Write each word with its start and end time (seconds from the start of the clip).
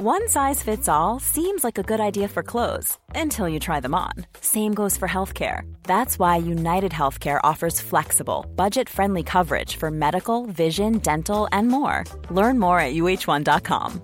One 0.00 0.28
size 0.28 0.62
fits 0.62 0.88
all 0.88 1.18
seems 1.18 1.64
like 1.64 1.76
a 1.76 1.82
good 1.82 1.98
idea 1.98 2.28
for 2.28 2.44
clothes 2.44 2.96
until 3.16 3.48
you 3.48 3.58
try 3.58 3.80
them 3.80 3.96
on. 3.96 4.12
Same 4.40 4.72
goes 4.72 4.96
for 4.96 5.08
healthcare. 5.08 5.62
That's 5.82 6.20
why 6.20 6.36
United 6.36 6.92
Healthcare 6.92 7.40
offers 7.42 7.80
flexible, 7.80 8.46
budget 8.54 8.88
friendly 8.88 9.24
coverage 9.24 9.74
for 9.74 9.90
medical, 9.90 10.46
vision, 10.46 10.98
dental, 10.98 11.48
and 11.50 11.66
more. 11.66 12.04
Learn 12.30 12.60
more 12.60 12.78
at 12.78 12.94
uh1.com. 12.94 14.00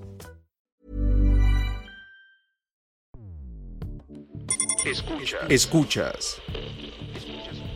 Escuchas. 4.84 5.48
Escuchas. 5.48 6.40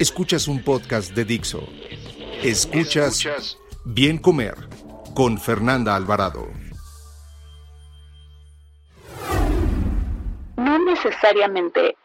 Escuchas 0.01 0.49
un 0.49 0.65
podcast 0.65 1.15
de 1.15 1.25
Dixo. 1.25 1.69
Escuchas 2.43 3.57
Bien 3.85 4.19
Comer 4.19 4.57
con 5.15 5.39
Fernanda 5.39 5.95
Alvarado. 5.95 6.58
Necesariamente 11.05 11.97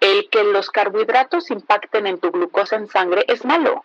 el 0.00 0.28
que 0.30 0.44
los 0.44 0.70
carbohidratos 0.70 1.50
impacten 1.50 2.06
en 2.06 2.18
tu 2.18 2.30
glucosa 2.30 2.76
en 2.76 2.88
sangre 2.88 3.24
es 3.28 3.44
malo. 3.44 3.84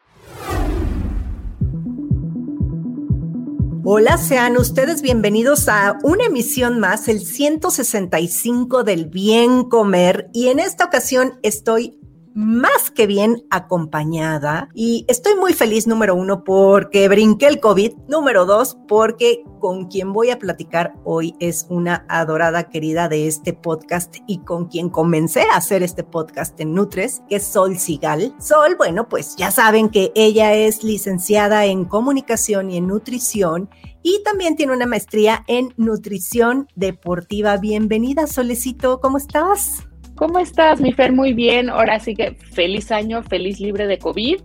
Hola, 3.85 4.17
sean 4.17 4.55
ustedes 4.55 5.01
bienvenidos 5.01 5.67
a 5.67 5.97
una 6.03 6.25
emisión 6.25 6.79
más, 6.79 7.09
el 7.09 7.19
165 7.19 8.83
del 8.83 9.07
bien 9.07 9.65
comer. 9.65 10.29
Y 10.33 10.47
en 10.47 10.59
esta 10.59 10.85
ocasión 10.85 11.37
estoy 11.43 11.99
más 12.35 12.91
que 12.91 13.07
bien 13.07 13.45
acompañada 13.49 14.69
y 14.73 15.05
estoy 15.07 15.35
muy 15.35 15.53
feliz, 15.53 15.87
número 15.87 16.15
uno, 16.15 16.43
porque 16.43 17.07
brinqué 17.07 17.47
el 17.47 17.59
COVID, 17.59 17.93
número 18.07 18.45
dos, 18.45 18.77
porque 18.87 19.43
con 19.59 19.87
quien 19.87 20.13
voy 20.13 20.29
a 20.29 20.39
platicar 20.39 20.93
hoy 21.03 21.35
es 21.39 21.65
una 21.69 22.05
adorada 22.09 22.69
querida 22.69 23.07
de 23.07 23.27
este 23.27 23.53
podcast 23.53 24.17
y 24.27 24.39
con 24.39 24.67
quien 24.67 24.89
comencé 24.89 25.43
a 25.43 25.57
hacer 25.57 25.83
este 25.83 26.03
podcast 26.03 26.59
en 26.59 26.73
Nutres, 26.73 27.21
que 27.29 27.37
es 27.37 27.43
Sol 27.43 27.77
Sigal. 27.77 28.35
Sol, 28.39 28.75
bueno, 28.77 29.07
pues 29.07 29.35
ya 29.35 29.51
saben 29.51 29.89
que 29.89 30.11
ella 30.15 30.53
es 30.53 30.83
licenciada 30.83 31.65
en 31.65 31.85
comunicación 31.85 32.71
y 32.71 32.77
en 32.77 32.87
nutrición 32.87 33.69
y 34.01 34.21
también 34.23 34.55
tiene 34.55 34.73
una 34.73 34.85
maestría 34.85 35.45
en 35.47 35.73
nutrición 35.77 36.67
deportiva. 36.75 37.57
Bienvenida, 37.57 38.27
Solecito, 38.27 38.99
¿cómo 38.99 39.17
estás? 39.17 39.87
¿Cómo 40.15 40.37
estás, 40.37 40.79
mi 40.79 40.93
Fer? 40.93 41.11
Muy 41.11 41.33
bien. 41.33 41.69
Ahora 41.69 41.99
sí 41.99 42.15
que 42.15 42.35
feliz 42.35 42.91
año, 42.91 43.23
feliz 43.23 43.59
libre 43.59 43.87
de 43.87 43.97
COVID 43.97 44.39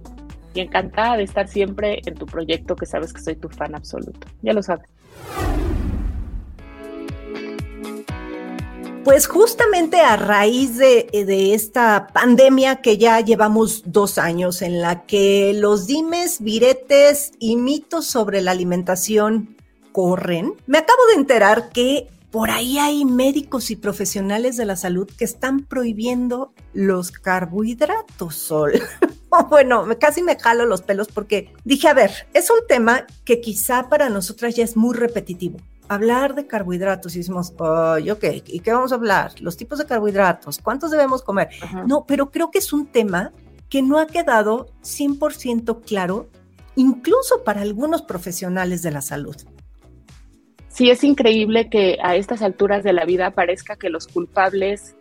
y 0.55 0.60
encantada 0.60 1.19
de 1.19 1.25
estar 1.25 1.47
siempre 1.47 2.00
en 2.06 2.14
tu 2.14 2.25
proyecto 2.25 2.75
que 2.75 2.86
sabes 2.86 3.12
que 3.12 3.20
soy 3.20 3.36
tu 3.36 3.50
fan 3.50 3.75
absoluto. 3.75 4.27
Ya 4.41 4.55
lo 4.55 4.62
sabes. 4.62 4.88
Pues 9.05 9.27
justamente 9.27 10.00
a 10.00 10.16
raíz 10.16 10.77
de, 10.77 11.08
de, 11.12 11.55
esta 11.55 12.08
pandemia 12.12 12.77
que 12.77 12.98
ya 12.98 13.20
llevamos 13.20 13.82
dos 13.86 14.19
años 14.19 14.60
en 14.60 14.82
la 14.82 15.06
que 15.06 15.55
los 15.55 15.86
dimes, 15.86 16.42
viretes 16.42 17.32
y 17.38 17.56
mitos 17.56 18.06
sobre 18.06 18.42
la 18.42 18.50
alimentación 18.50 19.56
corren, 19.92 20.55
me 20.66 20.78
acabo 20.78 21.06
de 21.08 21.14
enterar 21.14 21.70
que 21.70 22.08
por 22.30 22.50
ahí 22.50 22.78
hay 22.78 23.04
médicos 23.04 23.70
y 23.70 23.76
profesionales 23.76 24.56
de 24.56 24.66
la 24.66 24.76
salud 24.76 25.08
que 25.16 25.24
están 25.24 25.60
prohibiendo 25.60 26.52
los 26.74 27.10
carbohidratos, 27.10 28.34
Sol. 28.34 28.72
bueno, 29.48 29.86
casi 29.98 30.22
me 30.22 30.38
jalo 30.38 30.66
los 30.66 30.82
pelos 30.82 31.08
porque 31.08 31.54
dije, 31.64 31.88
a 31.88 31.94
ver, 31.94 32.10
es 32.34 32.50
un 32.50 32.66
tema 32.68 33.06
que 33.24 33.40
quizá 33.40 33.88
para 33.88 34.10
nosotras 34.10 34.54
ya 34.54 34.64
es 34.64 34.76
muy 34.76 34.94
repetitivo. 34.94 35.58
Hablar 35.88 36.34
de 36.34 36.46
carbohidratos 36.46 37.14
y 37.14 37.18
decimos, 37.18 37.54
oh, 37.58 37.96
ok, 38.12 38.24
¿y 38.46 38.60
qué 38.60 38.72
vamos 38.72 38.92
a 38.92 38.96
hablar? 38.96 39.32
Los 39.40 39.56
tipos 39.56 39.78
de 39.78 39.86
carbohidratos, 39.86 40.58
¿cuántos 40.58 40.90
debemos 40.90 41.22
comer? 41.22 41.48
No, 41.86 42.04
pero 42.06 42.30
creo 42.30 42.50
que 42.50 42.58
es 42.58 42.74
un 42.74 42.86
tema 42.86 43.32
que 43.70 43.80
no 43.80 43.98
ha 43.98 44.06
quedado 44.06 44.68
100% 44.82 45.80
claro, 45.80 46.28
incluso 46.76 47.42
para 47.42 47.62
algunos 47.62 48.03
profesionales 48.03 48.82
de 48.82 48.91
la 48.91 49.00
salud 49.00 49.36
sí 50.78 50.91
es 50.91 51.03
increíble 51.03 51.69
que 51.69 51.99
a 52.00 52.15
estas 52.15 52.41
alturas 52.41 52.84
de 52.84 52.93
la 52.93 53.05
vida 53.05 53.33
parezca 53.33 53.75
que 53.75 53.91
los 53.91 54.06
culpables 54.06 54.94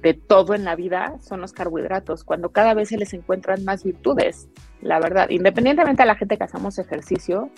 de 0.00 0.14
todo 0.14 0.54
en 0.54 0.62
la 0.62 0.76
vida 0.76 1.16
son 1.20 1.40
los 1.40 1.52
carbohidratos, 1.52 2.22
cuando 2.22 2.50
cada 2.50 2.74
vez 2.74 2.90
se 2.90 2.96
les 2.96 3.12
encuentran 3.12 3.64
más 3.64 3.82
virtudes, 3.82 4.48
la 4.80 5.00
verdad. 5.00 5.28
Independientemente 5.30 6.04
a 6.04 6.06
la 6.06 6.14
gente 6.14 6.38
que 6.38 6.44
hacemos 6.44 6.78
ejercicio, 6.78 7.50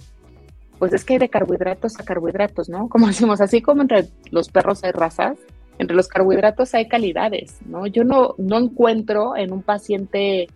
pues 0.79 0.95
es 0.95 1.05
que 1.05 1.13
hay 1.13 1.19
de 1.19 1.29
carbohidratos 1.29 2.01
a 2.01 2.05
carbohidratos, 2.05 2.71
¿no? 2.71 2.89
Como 2.89 3.07
decimos, 3.09 3.43
así 3.43 3.61
como 3.61 3.83
entre 3.83 4.07
los 4.31 4.49
perros 4.49 4.83
hay 4.83 4.93
razas, 4.93 5.39
entre 5.77 5.95
los 5.95 6.09
carbohidratos 6.09 6.75
hay 6.75 6.89
calidades, 6.89 7.59
¿no? 7.67 7.87
Yo 7.87 8.03
no, 8.03 8.35
no 8.39 8.57
encuentro 8.57 9.37
en 9.37 9.53
un 9.53 9.63
paciente, 9.63 10.47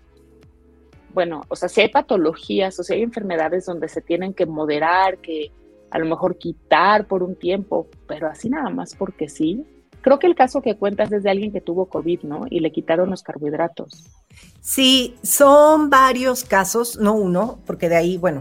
bueno, 1.12 1.42
o 1.48 1.56
sea, 1.56 1.68
si 1.68 1.82
hay 1.82 1.88
patologías 1.88 2.80
o 2.80 2.82
si 2.82 2.94
hay 2.94 3.02
enfermedades 3.02 3.66
donde 3.66 3.88
se 3.90 4.00
tienen 4.00 4.32
que 4.32 4.46
moderar, 4.46 5.18
que 5.18 5.50
a 5.92 5.98
lo 5.98 6.06
mejor 6.06 6.38
quitar 6.38 7.06
por 7.06 7.22
un 7.22 7.36
tiempo, 7.36 7.86
pero 8.08 8.26
así 8.26 8.48
nada 8.48 8.70
más 8.70 8.94
porque 8.94 9.28
sí. 9.28 9.64
Creo 10.00 10.18
que 10.18 10.26
el 10.26 10.34
caso 10.34 10.62
que 10.62 10.76
cuentas 10.76 11.12
es 11.12 11.22
de 11.22 11.30
alguien 11.30 11.52
que 11.52 11.60
tuvo 11.60 11.86
COVID, 11.86 12.22
¿no? 12.22 12.46
Y 12.50 12.58
le 12.58 12.72
quitaron 12.72 13.10
los 13.10 13.22
carbohidratos. 13.22 14.04
Sí, 14.60 15.14
son 15.22 15.90
varios 15.90 16.42
casos, 16.44 16.98
no 16.98 17.12
uno, 17.12 17.60
porque 17.66 17.88
de 17.88 17.96
ahí, 17.96 18.16
bueno, 18.16 18.40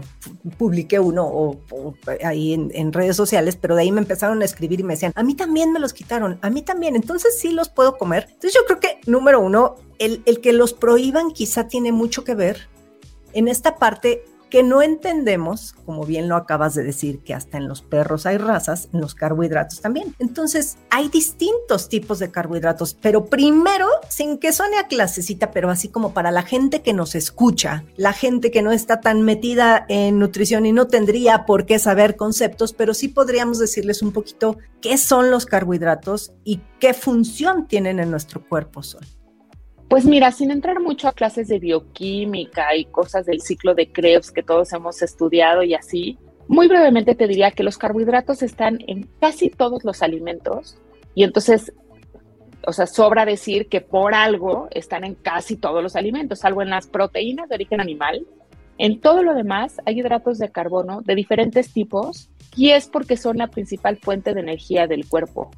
publiqué 0.58 0.98
uno 0.98 1.24
o, 1.24 1.94
ahí 2.24 2.54
en, 2.54 2.92
redes 2.92 3.14
sociales, 3.14 3.54
pero 3.54 3.76
de 3.76 3.82
ahí 3.82 3.92
me 3.92 4.00
empezaron 4.00 4.42
a 4.42 4.44
escribir 4.44 4.80
y 4.80 4.82
me 4.82 4.94
decían, 4.94 5.12
a 5.14 5.22
mí 5.22 5.34
también 5.34 5.72
me 5.72 5.78
los 5.78 5.92
quitaron, 5.92 6.38
a 6.42 6.50
mí 6.50 6.62
también, 6.62 6.96
entonces 6.96 7.38
sí 7.38 7.52
los 7.52 7.68
puedo 7.68 7.96
comer. 7.96 8.24
Entonces 8.28 8.54
yo 8.54 8.64
creo 8.66 8.80
que, 8.80 8.98
número 9.08 9.40
uno, 9.40 9.76
el, 10.00 10.22
el 10.26 10.40
que 10.40 10.52
los 10.52 10.72
prohíban 10.72 11.30
quizá 11.30 11.68
tiene 11.68 11.92
mucho 11.92 12.24
que 12.24 12.34
ver 12.34 12.68
en 13.34 13.46
esta 13.46 13.76
parte 13.76 14.24
que 14.52 14.62
no 14.62 14.82
entendemos, 14.82 15.74
como 15.86 16.04
bien 16.04 16.28
lo 16.28 16.36
acabas 16.36 16.74
de 16.74 16.82
decir, 16.82 17.20
que 17.20 17.32
hasta 17.32 17.56
en 17.56 17.68
los 17.68 17.80
perros 17.80 18.26
hay 18.26 18.36
razas, 18.36 18.90
en 18.92 19.00
los 19.00 19.14
carbohidratos 19.14 19.80
también. 19.80 20.14
Entonces, 20.18 20.76
hay 20.90 21.08
distintos 21.08 21.88
tipos 21.88 22.18
de 22.18 22.30
carbohidratos, 22.30 22.92
pero 22.92 23.24
primero, 23.24 23.86
sin 24.10 24.36
que 24.36 24.52
suene 24.52 24.76
a 24.76 24.88
clasecita, 24.88 25.52
pero 25.52 25.70
así 25.70 25.88
como 25.88 26.12
para 26.12 26.30
la 26.30 26.42
gente 26.42 26.82
que 26.82 26.92
nos 26.92 27.14
escucha, 27.14 27.84
la 27.96 28.12
gente 28.12 28.50
que 28.50 28.60
no 28.60 28.72
está 28.72 29.00
tan 29.00 29.22
metida 29.22 29.86
en 29.88 30.18
nutrición 30.18 30.66
y 30.66 30.72
no 30.72 30.86
tendría 30.86 31.46
por 31.46 31.64
qué 31.64 31.78
saber 31.78 32.16
conceptos, 32.16 32.74
pero 32.74 32.92
sí 32.92 33.08
podríamos 33.08 33.58
decirles 33.58 34.02
un 34.02 34.12
poquito 34.12 34.58
qué 34.82 34.98
son 34.98 35.30
los 35.30 35.46
carbohidratos 35.46 36.34
y 36.44 36.60
qué 36.78 36.92
función 36.92 37.66
tienen 37.68 38.00
en 38.00 38.10
nuestro 38.10 38.46
cuerpo. 38.46 38.82
Sol. 38.82 39.00
Pues 39.92 40.06
mira, 40.06 40.32
sin 40.32 40.50
entrar 40.50 40.80
mucho 40.80 41.06
a 41.06 41.12
clases 41.12 41.48
de 41.48 41.58
bioquímica 41.58 42.74
y 42.74 42.86
cosas 42.86 43.26
del 43.26 43.42
ciclo 43.42 43.74
de 43.74 43.92
Krebs 43.92 44.30
que 44.30 44.42
todos 44.42 44.72
hemos 44.72 45.02
estudiado 45.02 45.62
y 45.64 45.74
así, 45.74 46.16
muy 46.48 46.66
brevemente 46.66 47.14
te 47.14 47.28
diría 47.28 47.50
que 47.50 47.62
los 47.62 47.76
carbohidratos 47.76 48.42
están 48.42 48.78
en 48.86 49.06
casi 49.20 49.50
todos 49.50 49.84
los 49.84 50.00
alimentos 50.02 50.78
y 51.14 51.24
entonces, 51.24 51.74
o 52.66 52.72
sea, 52.72 52.86
sobra 52.86 53.26
decir 53.26 53.68
que 53.68 53.82
por 53.82 54.14
algo 54.14 54.66
están 54.70 55.04
en 55.04 55.14
casi 55.14 55.58
todos 55.58 55.82
los 55.82 55.94
alimentos, 55.94 56.38
salvo 56.38 56.62
en 56.62 56.70
las 56.70 56.86
proteínas 56.86 57.50
de 57.50 57.56
origen 57.56 57.82
animal. 57.82 58.26
En 58.78 58.98
todo 58.98 59.22
lo 59.22 59.34
demás 59.34 59.76
hay 59.84 60.00
hidratos 60.00 60.38
de 60.38 60.50
carbono 60.50 61.02
de 61.02 61.14
diferentes 61.14 61.70
tipos 61.70 62.30
y 62.56 62.70
es 62.70 62.88
porque 62.88 63.18
son 63.18 63.36
la 63.36 63.48
principal 63.48 63.98
fuente 63.98 64.32
de 64.32 64.40
energía 64.40 64.86
del 64.86 65.06
cuerpo. 65.06 65.50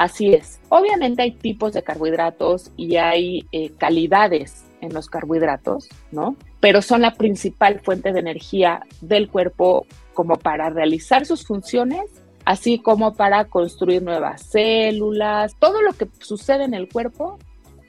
Así 0.00 0.32
es. 0.32 0.60
Obviamente 0.70 1.20
hay 1.20 1.32
tipos 1.32 1.74
de 1.74 1.82
carbohidratos 1.82 2.70
y 2.74 2.96
hay 2.96 3.46
eh, 3.52 3.70
calidades 3.76 4.64
en 4.80 4.94
los 4.94 5.10
carbohidratos, 5.10 5.90
¿no? 6.10 6.36
Pero 6.58 6.80
son 6.80 7.02
la 7.02 7.12
principal 7.12 7.80
fuente 7.80 8.10
de 8.10 8.20
energía 8.20 8.80
del 9.02 9.28
cuerpo 9.28 9.84
como 10.14 10.36
para 10.36 10.70
realizar 10.70 11.26
sus 11.26 11.46
funciones, 11.46 12.06
así 12.46 12.78
como 12.78 13.12
para 13.12 13.44
construir 13.44 14.02
nuevas 14.02 14.40
células. 14.40 15.54
Todo 15.58 15.82
lo 15.82 15.92
que 15.92 16.08
sucede 16.20 16.64
en 16.64 16.72
el 16.72 16.88
cuerpo 16.88 17.38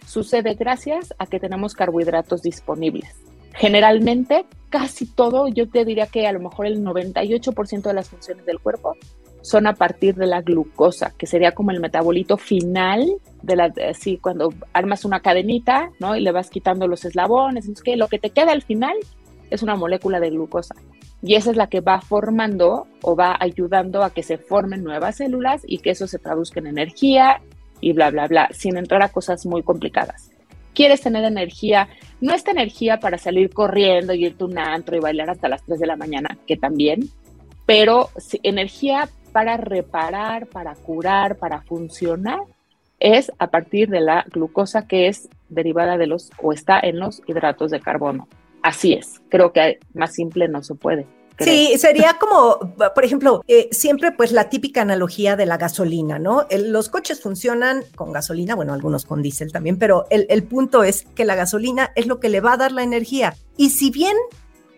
sucede 0.05 0.55
gracias 0.55 1.13
a 1.17 1.27
que 1.27 1.39
tenemos 1.39 1.75
carbohidratos 1.75 2.41
disponibles. 2.41 3.15
Generalmente, 3.53 4.45
casi 4.69 5.05
todo, 5.05 5.47
yo 5.47 5.69
te 5.69 5.85
diría 5.85 6.07
que 6.07 6.27
a 6.27 6.33
lo 6.33 6.41
mejor 6.41 6.65
el 6.65 6.83
98% 6.83 7.83
de 7.83 7.93
las 7.93 8.09
funciones 8.09 8.45
del 8.45 8.59
cuerpo 8.59 8.97
son 9.41 9.67
a 9.67 9.73
partir 9.73 10.15
de 10.15 10.27
la 10.27 10.41
glucosa, 10.41 11.13
que 11.17 11.25
sería 11.25 11.53
como 11.53 11.71
el 11.71 11.79
metabolito 11.79 12.37
final 12.37 13.07
de 13.41 13.55
la, 13.55 13.73
así 13.89 14.17
cuando 14.17 14.53
armas 14.73 15.05
una 15.05 15.21
cadenita, 15.21 15.91
¿no? 15.99 16.15
Y 16.15 16.21
le 16.21 16.31
vas 16.31 16.49
quitando 16.49 16.87
los 16.87 17.05
eslabones, 17.05 17.65
entonces 17.65 17.83
que 17.83 17.97
lo 17.97 18.07
que 18.07 18.19
te 18.19 18.29
queda 18.29 18.51
al 18.51 18.61
final 18.61 18.95
es 19.49 19.63
una 19.63 19.75
molécula 19.75 20.19
de 20.19 20.29
glucosa. 20.29 20.75
Y 21.23 21.35
esa 21.35 21.51
es 21.51 21.57
la 21.57 21.67
que 21.67 21.81
va 21.81 22.01
formando 22.01 22.87
o 23.01 23.15
va 23.15 23.35
ayudando 23.39 24.03
a 24.03 24.11
que 24.11 24.23
se 24.23 24.37
formen 24.37 24.83
nuevas 24.83 25.17
células 25.17 25.61
y 25.67 25.79
que 25.79 25.91
eso 25.91 26.07
se 26.07 26.19
traduzca 26.19 26.59
en 26.59 26.67
energía 26.67 27.41
y 27.79 27.93
bla, 27.93 28.09
bla, 28.09 28.27
bla, 28.27 28.49
sin 28.53 28.77
entrar 28.77 29.03
a 29.03 29.09
cosas 29.09 29.45
muy 29.45 29.61
complicadas. 29.61 30.31
Quieres 30.73 31.01
tener 31.01 31.23
energía, 31.25 31.89
no 32.21 32.33
esta 32.33 32.51
energía 32.51 32.99
para 32.99 33.17
salir 33.17 33.53
corriendo 33.53 34.13
y 34.13 34.25
irte 34.25 34.43
a 34.43 34.47
un 34.47 34.57
antro 34.57 34.95
y 34.95 34.99
bailar 34.99 35.29
hasta 35.29 35.49
las 35.49 35.63
3 35.63 35.79
de 35.79 35.87
la 35.87 35.95
mañana, 35.95 36.37
que 36.47 36.57
también, 36.57 37.09
pero 37.65 38.09
energía 38.43 39.09
para 39.31 39.57
reparar, 39.57 40.47
para 40.47 40.75
curar, 40.75 41.37
para 41.37 41.61
funcionar, 41.61 42.39
es 42.99 43.31
a 43.39 43.47
partir 43.47 43.89
de 43.89 44.01
la 44.01 44.25
glucosa 44.31 44.87
que 44.87 45.07
es 45.07 45.29
derivada 45.49 45.97
de 45.97 46.07
los 46.07 46.31
o 46.41 46.53
está 46.53 46.79
en 46.79 46.99
los 46.99 47.21
hidratos 47.27 47.71
de 47.71 47.79
carbono. 47.79 48.27
Así 48.61 48.93
es, 48.93 49.21
creo 49.29 49.51
que 49.51 49.79
más 49.93 50.13
simple 50.13 50.47
no 50.47 50.61
se 50.63 50.75
puede. 50.75 51.07
Sí, 51.39 51.75
sería 51.79 52.17
como, 52.19 52.59
por 52.93 53.03
ejemplo, 53.03 53.43
eh, 53.47 53.67
siempre 53.71 54.11
pues 54.11 54.31
la 54.31 54.49
típica 54.49 54.83
analogía 54.83 55.35
de 55.35 55.47
la 55.47 55.57
gasolina, 55.57 56.19
¿no? 56.19 56.45
los 56.51 56.89
coches 56.89 57.19
funcionan 57.19 57.83
con 57.95 58.11
gasolina, 58.11 58.53
bueno, 58.53 58.73
algunos 58.73 59.05
con 59.05 59.23
diésel 59.23 59.51
también, 59.51 59.79
pero 59.79 60.05
el, 60.11 60.27
el 60.29 60.43
punto 60.43 60.83
es 60.83 61.05
que 61.15 61.25
la 61.25 61.33
gasolina 61.33 61.91
es 61.95 62.05
lo 62.05 62.19
que 62.19 62.29
le 62.29 62.41
va 62.41 62.53
a 62.53 62.57
dar 62.57 62.71
la 62.71 62.83
energía. 62.83 63.35
Y 63.57 63.71
si 63.71 63.89
bien 63.89 64.15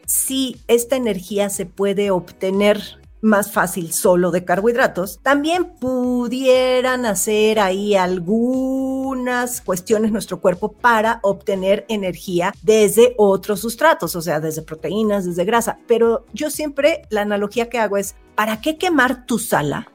si 0.06 0.58
esta 0.68 0.96
energía 0.96 1.50
se 1.50 1.66
puede 1.66 2.12
obtener 2.12 3.03
más 3.24 3.52
fácil 3.52 3.94
solo 3.94 4.32
de 4.32 4.44
carbohidratos, 4.44 5.20
también 5.24 5.76
pudieran 5.80 7.06
hacer 7.06 7.60
ahí 7.60 7.96
algunas 7.96 9.62
cuestiones 9.62 10.12
nuestro 10.12 10.42
cuerpo 10.42 10.74
para 10.74 11.20
obtener 11.24 11.86
energía 11.88 12.54
desde 12.62 13.16
otros 13.18 13.62
sustratos, 13.62 14.16
o 14.16 14.22
sea, 14.22 14.40
desde 14.40 14.62
proteínas, 14.62 15.26
desde 15.26 15.46
grasa. 15.46 15.80
Pero 15.88 16.26
yo 16.34 16.52
siempre 16.52 17.04
la 17.10 17.22
analogía 17.22 17.70
que 17.70 17.80
hago 17.80 17.98
es, 17.98 18.16
¿para 18.36 18.62
qué 18.62 18.78
quemar 18.78 19.26
tu 19.26 19.40
sala? 19.40 19.88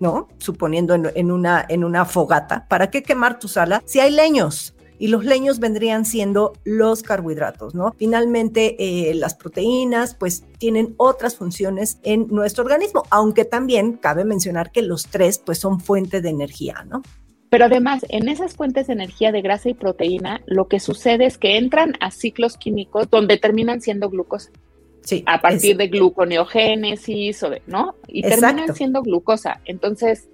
¿No? 0.00 0.28
Suponiendo 0.38 0.94
en, 0.94 1.30
una, 1.30 1.64
en 1.68 1.84
una 1.84 2.04
fogata, 2.04 2.66
¿para 2.68 2.90
qué 2.90 3.02
quemar 3.02 3.38
tu 3.38 3.46
sala 3.48 3.80
si 3.86 4.00
hay 4.00 4.10
leños? 4.10 4.73
Y 4.98 5.08
los 5.08 5.24
leños 5.24 5.58
vendrían 5.58 6.04
siendo 6.04 6.52
los 6.64 7.02
carbohidratos, 7.02 7.74
¿no? 7.74 7.94
Finalmente, 7.98 8.76
eh, 8.78 9.14
las 9.14 9.34
proteínas 9.34 10.14
pues 10.14 10.44
tienen 10.58 10.94
otras 10.96 11.36
funciones 11.36 11.98
en 12.02 12.28
nuestro 12.28 12.64
organismo, 12.64 13.02
aunque 13.10 13.44
también 13.44 13.94
cabe 13.94 14.24
mencionar 14.24 14.70
que 14.70 14.82
los 14.82 15.06
tres 15.06 15.38
pues 15.38 15.58
son 15.58 15.80
fuente 15.80 16.20
de 16.20 16.30
energía, 16.30 16.84
¿no? 16.88 17.02
Pero 17.50 17.66
además, 17.66 18.04
en 18.08 18.28
esas 18.28 18.54
fuentes 18.54 18.88
de 18.88 18.94
energía 18.94 19.30
de 19.30 19.40
grasa 19.40 19.68
y 19.68 19.74
proteína, 19.74 20.42
lo 20.46 20.66
que 20.66 20.80
sucede 20.80 21.26
es 21.26 21.38
que 21.38 21.56
entran 21.56 21.92
a 22.00 22.10
ciclos 22.10 22.56
químicos 22.56 23.08
donde 23.10 23.38
terminan 23.38 23.80
siendo 23.80 24.10
glucosa. 24.10 24.50
Sí, 25.02 25.22
a 25.26 25.40
partir 25.40 25.76
de 25.76 25.88
gluconeogénesis 25.88 27.42
o 27.42 27.50
de, 27.50 27.62
¿no? 27.66 27.94
Y 28.08 28.22
terminan 28.22 28.74
siendo 28.74 29.02
glucosa. 29.02 29.60
Entonces, 29.66 30.28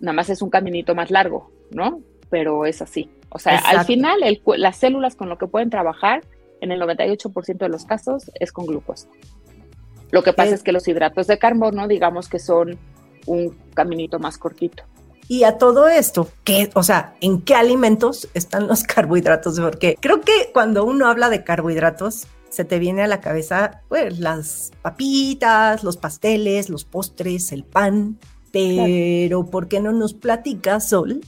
nada 0.00 0.14
más 0.14 0.30
es 0.30 0.40
un 0.40 0.48
caminito 0.48 0.94
más 0.94 1.10
largo, 1.10 1.50
¿no? 1.72 2.00
Pero 2.30 2.64
es 2.64 2.80
así. 2.80 3.10
O 3.34 3.38
sea, 3.38 3.58
al 3.58 3.84
final 3.84 4.20
las 4.56 4.76
células 4.76 5.16
con 5.16 5.28
lo 5.28 5.38
que 5.38 5.46
pueden 5.46 5.70
trabajar 5.70 6.22
en 6.60 6.70
el 6.70 6.80
98% 6.80 7.56
de 7.56 7.68
los 7.68 7.84
casos 7.84 8.30
es 8.38 8.52
con 8.52 8.66
glucosa. 8.66 9.08
Lo 10.10 10.22
que 10.22 10.34
pasa 10.34 10.54
es, 10.54 10.62
que 10.62 10.72
los 10.72 10.86
hidratos 10.86 11.26
de 11.26 11.38
carbono, 11.38 11.88
digamos 11.88 12.28
que 12.28 12.38
son 12.38 12.78
un 13.26 13.56
caminito 13.72 14.18
más 14.18 14.36
cortito. 14.36 14.84
Y 15.26 15.44
a 15.44 15.56
todo 15.56 15.88
esto, 15.88 16.28
¿qué, 16.44 16.70
o 16.74 16.82
sea, 16.82 17.14
¿en 17.22 17.40
qué 17.40 17.54
alimentos 17.54 18.28
están 18.34 18.68
los 18.68 18.82
carbohidratos? 18.84 19.58
Porque 19.58 19.96
creo 19.98 20.20
que 20.20 20.50
cuando 20.52 20.84
uno 20.84 21.08
habla 21.08 21.30
de 21.30 21.42
carbohidratos, 21.42 22.26
se 22.50 22.66
te 22.66 22.78
viene 22.78 23.02
a 23.02 23.06
la 23.06 23.20
cabeza 23.20 23.80
pues, 23.88 24.18
las 24.18 24.72
papitas, 24.82 25.82
los 25.82 25.96
pasteles, 25.96 26.68
los 26.68 26.84
postres, 26.84 27.50
el 27.52 27.64
pan. 27.64 28.18
Pero, 28.52 29.46
¿por 29.46 29.68
qué 29.68 29.80
no 29.80 29.92
nos 29.92 30.12
platica, 30.12 30.78
Sol, 30.80 31.22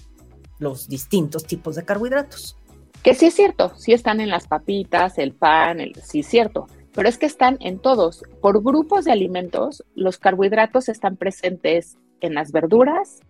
los 0.58 0.88
distintos 0.88 1.44
tipos 1.44 1.74
de 1.76 1.84
carbohidratos. 1.84 2.56
Que 3.02 3.14
sí 3.14 3.26
es 3.26 3.34
cierto, 3.34 3.72
sí 3.76 3.92
están 3.92 4.20
en 4.20 4.30
las 4.30 4.46
papitas, 4.46 5.18
el 5.18 5.32
pan, 5.32 5.80
el, 5.80 5.94
sí 5.96 6.20
es 6.20 6.26
cierto, 6.26 6.66
pero 6.94 7.08
es 7.08 7.18
que 7.18 7.26
están 7.26 7.58
en 7.60 7.78
todos. 7.78 8.22
Por 8.40 8.62
grupos 8.62 9.04
de 9.04 9.12
alimentos, 9.12 9.84
los 9.94 10.18
carbohidratos 10.18 10.88
están 10.88 11.16
presentes 11.16 11.98
en 12.20 12.34
las 12.34 12.52
verduras, 12.52 13.20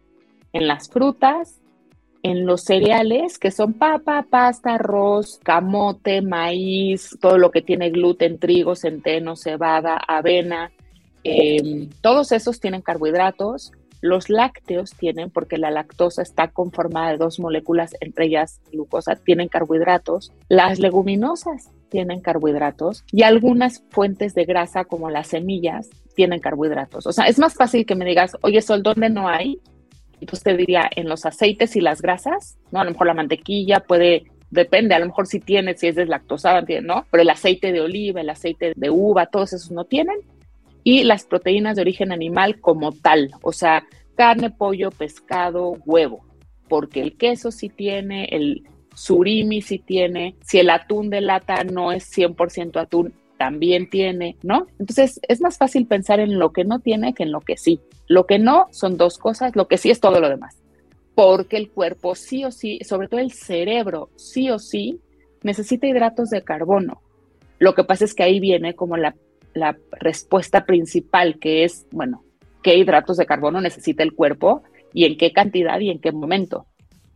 en 0.53 0.69
las 0.69 0.89
frutas, 0.89 1.61
en 2.23 2.47
los 2.47 2.63
cereales, 2.63 3.39
que 3.39 3.51
son 3.51 3.75
papa, 3.75 4.27
pasta, 4.29 4.77
arroz, 4.77 5.39
camote, 5.43 6.23
maíz, 6.23 7.19
todo 7.21 7.37
lo 7.37 7.51
que 7.51 7.61
tiene 7.61 7.91
gluten, 7.91 8.39
trigo, 8.39 8.75
centeno, 8.77 9.37
cebada, 9.37 9.97
avena, 9.97 10.73
em, 11.23 11.91
todos 12.01 12.33
esos 12.33 12.61
tienen 12.61 12.81
carbohidratos. 12.81 13.73
Los 14.05 14.29
lácteos 14.29 14.91
tienen, 14.91 15.31
porque 15.31 15.57
la 15.57 15.71
lactosa 15.71 16.21
está 16.21 16.49
conformada 16.49 17.13
de 17.13 17.17
dos 17.17 17.41
moléculas, 17.41 17.97
entre 18.03 18.27
ellas 18.27 18.61
glucosa, 18.71 19.17
tienen 19.17 19.49
carbohidratos. 19.49 20.31
Las 20.51 20.79
leguminosas 20.79 21.71
tienen 21.89 22.21
carbohidratos 22.21 23.03
y 23.11 23.23
algunas 23.23 23.83
fuentes 23.89 24.35
de 24.35 24.45
grasa 24.45 24.85
como 24.85 25.09
las 25.09 25.29
semillas 25.29 25.89
tienen 26.15 26.41
carbohidratos. 26.41 27.07
O 27.07 27.13
sea, 27.13 27.25
es 27.29 27.39
más 27.39 27.55
fácil 27.55 27.87
que 27.87 27.95
me 27.95 28.05
digas, 28.05 28.37
oye 28.43 28.61
Sol, 28.61 28.83
¿dónde 28.83 29.09
no 29.09 29.27
hay? 29.27 29.59
Y 30.21 30.27
pues 30.27 30.43
te 30.43 30.55
diría, 30.55 30.83
en 30.95 31.09
los 31.09 31.25
aceites 31.25 31.75
y 31.75 31.81
las 31.81 32.03
grasas, 32.03 32.59
¿no? 32.73 32.81
A 32.81 32.85
lo 32.85 32.91
mejor 32.91 33.07
la 33.07 33.15
mantequilla 33.15 33.81
puede 33.81 34.25
depende, 34.51 34.95
a 34.95 34.99
lo 34.99 35.07
mejor 35.07 35.27
si 35.27 35.41
tiene, 35.41 35.79
si 35.79 35.87
es 35.87 35.95
deslactosada, 35.95 36.63
¿no? 36.83 37.07
Pero 37.11 37.23
el 37.23 37.31
aceite 37.31 37.73
de 37.73 37.81
oliva, 37.81 38.21
el 38.21 38.29
aceite 38.29 38.75
de 38.77 38.91
uva, 38.91 39.25
todos 39.25 39.55
esos 39.55 39.71
no 39.71 39.85
tienen 39.85 40.19
y 40.85 41.03
las 41.03 41.25
proteínas 41.25 41.77
de 41.77 41.83
origen 41.83 42.13
animal 42.13 42.61
como 42.61 42.93
tal, 42.93 43.33
o 43.43 43.53
sea, 43.53 43.85
carne, 44.15 44.51
pollo, 44.51 44.91
pescado, 44.91 45.79
huevo, 45.85 46.25
porque 46.69 47.01
el 47.01 47.17
queso 47.17 47.51
sí 47.51 47.71
tiene, 47.71 48.27
el 48.27 48.63
surimi 48.95 49.63
sí 49.63 49.79
tiene, 49.79 50.37
si 50.43 50.59
el 50.59 50.71
atún 50.71 51.11
de 51.11 51.23
lata 51.23 51.65
no 51.65 51.91
es 51.91 52.07
100% 52.17 52.81
atún, 52.81 53.15
también 53.37 53.91
tiene, 53.91 54.37
¿no? 54.43 54.67
Entonces 54.79 55.21
es 55.29 55.41
más 55.41 55.59
fácil 55.59 55.87
pensar 55.87 56.21
en 56.21 56.39
lo 56.39 56.53
que 56.53 56.65
no 56.65 56.79
tiene 56.79 57.15
que 57.15 57.25
en 57.25 57.33
lo 57.33 57.41
que 57.41 57.57
sí. 57.57 57.81
Lo 58.07 58.27
que 58.27 58.39
no 58.39 58.69
son 58.71 58.97
dos 58.97 59.19
cosas, 59.19 59.57
lo 59.57 59.67
que 59.67 59.79
sí 59.79 59.91
es 59.91 60.01
todo 60.01 60.21
lo 60.21 60.29
demás. 60.29 60.63
Porque 61.15 61.57
el 61.57 61.71
cuerpo 61.71 62.15
sí 62.15 62.45
o 62.45 62.53
sí, 62.53 62.79
sobre 62.85 63.09
todo 63.09 63.21
el 63.21 63.33
cerebro 63.33 64.11
sí 64.17 64.51
o 64.51 64.59
sí, 64.59 65.01
necesita 65.43 65.87
hidratos 65.87 66.31
de 66.31 66.43
carbono. 66.43 67.03
Lo 67.59 67.75
que 67.75 67.85
pasa 67.85 68.05
es 68.05 68.15
que 68.15 68.23
ahí 68.23 68.41
viene 68.41 68.75
como 68.75 68.97
la 68.97 69.15
la 69.55 69.77
respuesta 69.93 70.67
principal, 70.67 71.39
que 71.39 71.65
es, 71.65 71.87
bueno, 71.91 72.25
qué 72.63 72.77
hidratos 72.77 73.17
de 73.17 73.27
carbono 73.27 73.61
necesita 73.61 74.03
el 74.03 74.15
cuerpo 74.15 74.63
y 74.93 75.05
en 75.05 75.17
qué 75.17 75.33
cantidad 75.33 75.79
y 75.81 75.91
en 75.91 76.01
qué 76.01 76.13
momento. 76.13 76.67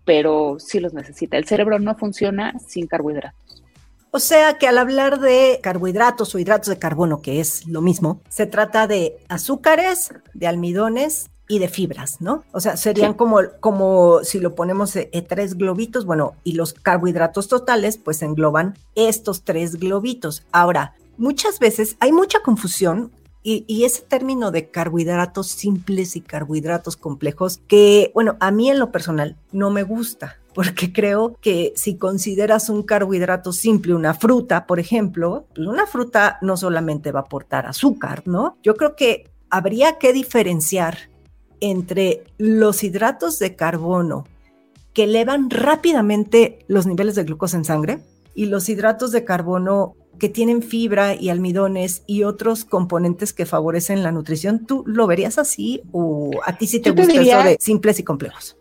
Pero 0.05 0.57
sí 0.59 0.81
los 0.81 0.95
necesita. 0.95 1.37
El 1.37 1.45
cerebro 1.45 1.79
no 1.79 1.95
funciona 1.97 2.59
sin 2.59 2.87
carbohidratos. 2.87 3.65
O 4.11 4.21
sea 4.21 4.57
que 4.57 4.67
al 4.67 4.79
hablar 4.79 5.21
de 5.21 5.61
carbohidratos 5.63 6.35
o 6.35 6.39
hidratos 6.39 6.69
de 6.69 6.79
carbono, 6.79 7.21
que 7.21 7.41
es 7.41 7.67
lo 7.67 7.83
mismo, 7.83 8.23
se 8.31 8.47
trata 8.47 8.87
de 8.87 9.19
azúcares, 9.29 10.11
de 10.33 10.47
almidones 10.47 11.31
y 11.47 11.59
de 11.59 11.69
fibras, 11.69 12.21
¿no? 12.21 12.45
O 12.53 12.61
sea, 12.61 12.77
serían 12.77 13.15
como, 13.15 13.41
como 13.61 14.21
si 14.23 14.39
lo 14.39 14.55
ponemos 14.55 14.97
en 14.97 15.27
tres 15.27 15.57
globitos, 15.57 16.07
bueno, 16.07 16.35
y 16.43 16.53
los 16.53 16.73
carbohidratos 16.73 17.49
totales 17.49 17.99
pues 17.99 18.23
engloban 18.23 18.79
estos 18.95 19.45
tres 19.45 19.77
globitos. 19.77 20.45
Ahora, 20.53 20.95
muchas 21.19 21.59
veces 21.59 21.97
hay 22.01 22.13
mucha 22.13 22.41
confusión 22.41 23.13
y, 23.43 23.85
ese 23.85 24.03
término 24.03 24.51
de 24.51 24.69
carbohidratos 24.69 25.49
simples 25.49 26.17
y 26.17 26.21
carbohidratos 26.21 26.99
complejos, 26.99 27.61
que, 27.67 28.11
bueno, 28.13 28.37
a 28.41 28.51
mí 28.51 28.69
en 28.69 28.79
lo 28.79 28.93
personal 28.93 29.37
no 29.53 29.71
me 29.71 29.85
gusta, 29.85 30.37
porque 30.55 30.93
creo 30.93 31.35
que 31.41 31.73
si 31.75 31.97
consideras 31.97 32.69
un 32.69 32.83
carbohidrato 32.83 33.53
simple, 33.53 33.95
una 33.95 34.13
fruta, 34.13 34.67
por 34.67 34.81
ejemplo, 34.81 35.47
pues 35.55 35.67
una 35.67 35.87
fruta 35.87 36.39
no 36.43 36.59
solamente 36.59 37.11
va 37.11 37.21
a 37.21 37.23
aportar 37.23 37.67
azúcar, 37.67 38.23
¿no? 38.27 38.59
Yo 38.63 38.75
creo 38.75 38.97
que 38.97 39.31
habría 39.49 39.99
que 39.99 40.13
diferenciar 40.13 41.09
entre 41.61 42.25
los 42.37 42.85
hidratos 42.85 43.39
de 43.39 43.57
carbono 43.57 44.27
que 44.93 45.05
elevan 45.05 45.49
rápidamente 45.49 46.65
los 46.69 46.87
niveles 46.87 47.15
de 47.15 47.25
glucosa 47.25 47.57
en 47.57 47.65
sangre 47.65 48.01
y 48.35 48.47
los 48.47 48.69
hidratos 48.69 49.11
de 49.11 49.25
carbono 49.25 49.97
que 50.19 50.29
tienen 50.29 50.63
fibra 50.63 51.15
y 51.15 51.29
almidones 51.31 52.03
y 52.07 52.25
otros 52.25 52.65
componentes 52.65 53.33
que 53.33 53.47
favorecen 53.47 54.03
la 54.03 54.13
nutrición, 54.13 54.67
¿tú 54.67 54.85
lo 54.87 55.07
verías 55.07 55.39
así 55.39 55.83
o 55.93 56.31
a 56.45 56.57
ti 56.57 56.67
sí 56.67 56.81
te 56.81 56.91
gusta 56.91 57.21
eso 57.21 57.43
de 57.43 57.57
simples 57.61 58.01
y 58.01 58.05
complejos? 58.05 58.57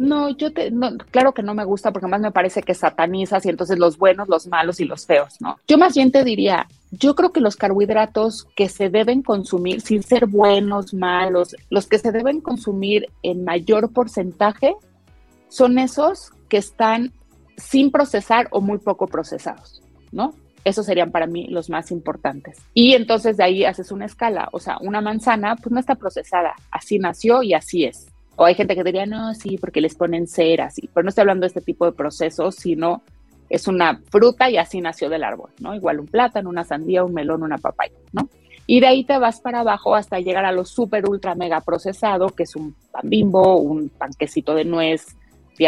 No, 0.00 0.30
yo 0.30 0.50
te, 0.50 0.72
claro 1.10 1.34
que 1.34 1.42
no 1.42 1.54
me 1.54 1.66
gusta 1.66 1.92
porque 1.92 2.06
más 2.06 2.22
me 2.22 2.32
parece 2.32 2.62
que 2.62 2.72
satanizas 2.72 3.44
y 3.44 3.50
entonces 3.50 3.78
los 3.78 3.98
buenos, 3.98 4.30
los 4.30 4.46
malos 4.46 4.80
y 4.80 4.86
los 4.86 5.04
feos, 5.04 5.36
¿no? 5.40 5.58
Yo 5.68 5.76
más 5.76 5.94
bien 5.94 6.10
te 6.10 6.24
diría, 6.24 6.66
yo 6.90 7.14
creo 7.14 7.32
que 7.32 7.40
los 7.40 7.56
carbohidratos 7.56 8.48
que 8.56 8.70
se 8.70 8.88
deben 8.88 9.20
consumir 9.20 9.82
sin 9.82 10.02
ser 10.02 10.26
buenos, 10.26 10.94
malos, 10.94 11.54
los 11.68 11.86
que 11.86 11.98
se 11.98 12.12
deben 12.12 12.40
consumir 12.40 13.08
en 13.22 13.44
mayor 13.44 13.92
porcentaje 13.92 14.74
son 15.48 15.78
esos 15.78 16.32
que 16.48 16.56
están 16.56 17.12
sin 17.58 17.90
procesar 17.90 18.48
o 18.52 18.62
muy 18.62 18.78
poco 18.78 19.06
procesados, 19.06 19.82
¿no? 20.12 20.32
Esos 20.64 20.86
serían 20.86 21.10
para 21.10 21.26
mí 21.26 21.46
los 21.48 21.70
más 21.70 21.90
importantes. 21.90 22.58
Y 22.74 22.94
entonces 22.94 23.36
de 23.36 23.44
ahí 23.44 23.64
haces 23.64 23.92
una 23.92 24.06
escala, 24.06 24.48
o 24.52 24.60
sea, 24.60 24.78
una 24.80 25.00
manzana 25.00 25.56
pues 25.56 25.72
no 25.72 25.80
está 25.80 25.94
procesada, 25.94 26.54
así 26.70 26.98
nació 26.98 27.42
y 27.42 27.54
así 27.54 27.84
es. 27.84 28.08
O 28.36 28.44
hay 28.44 28.54
gente 28.54 28.74
que 28.74 28.84
diría, 28.84 29.06
no, 29.06 29.34
sí, 29.34 29.58
porque 29.58 29.80
les 29.80 29.94
ponen 29.94 30.26
cera, 30.26 30.66
así. 30.66 30.88
Pero 30.94 31.04
no 31.04 31.10
estoy 31.10 31.22
hablando 31.22 31.42
de 31.42 31.48
este 31.48 31.60
tipo 31.60 31.84
de 31.84 31.92
procesos, 31.92 32.54
sino 32.56 33.02
es 33.50 33.66
una 33.66 34.00
fruta 34.10 34.48
y 34.48 34.56
así 34.56 34.80
nació 34.80 35.10
del 35.10 35.24
árbol, 35.24 35.50
¿no? 35.58 35.74
Igual 35.74 36.00
un 36.00 36.06
plátano, 36.06 36.48
una 36.48 36.64
sandía, 36.64 37.04
un 37.04 37.12
melón, 37.12 37.42
una 37.42 37.58
papaya, 37.58 37.96
¿no? 38.12 38.28
Y 38.66 38.80
de 38.80 38.86
ahí 38.86 39.04
te 39.04 39.18
vas 39.18 39.40
para 39.40 39.60
abajo 39.60 39.96
hasta 39.96 40.20
llegar 40.20 40.44
a 40.44 40.52
lo 40.52 40.64
super 40.64 41.08
ultra 41.08 41.34
mega 41.34 41.60
procesado, 41.60 42.28
que 42.28 42.44
es 42.44 42.54
un 42.54 42.74
pan 42.92 43.10
bimbo, 43.10 43.56
un 43.56 43.88
panquecito 43.88 44.54
de 44.54 44.64
nuez, 44.64 45.16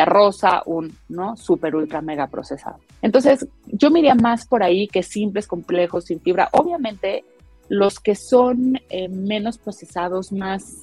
rosa, 0.00 0.62
un 0.66 0.96
no 1.08 1.36
super 1.36 1.76
ultra 1.76 2.00
mega 2.00 2.26
procesado. 2.26 2.78
Entonces, 3.02 3.46
yo 3.66 3.90
me 3.90 3.98
iría 3.98 4.14
más 4.14 4.46
por 4.46 4.62
ahí 4.62 4.88
que 4.88 5.02
simples, 5.02 5.46
complejos, 5.46 6.04
sin 6.06 6.20
fibra. 6.20 6.48
Obviamente, 6.52 7.24
los 7.68 8.00
que 8.00 8.14
son 8.14 8.80
eh, 8.88 9.08
menos 9.08 9.58
procesados, 9.58 10.32
más 10.32 10.78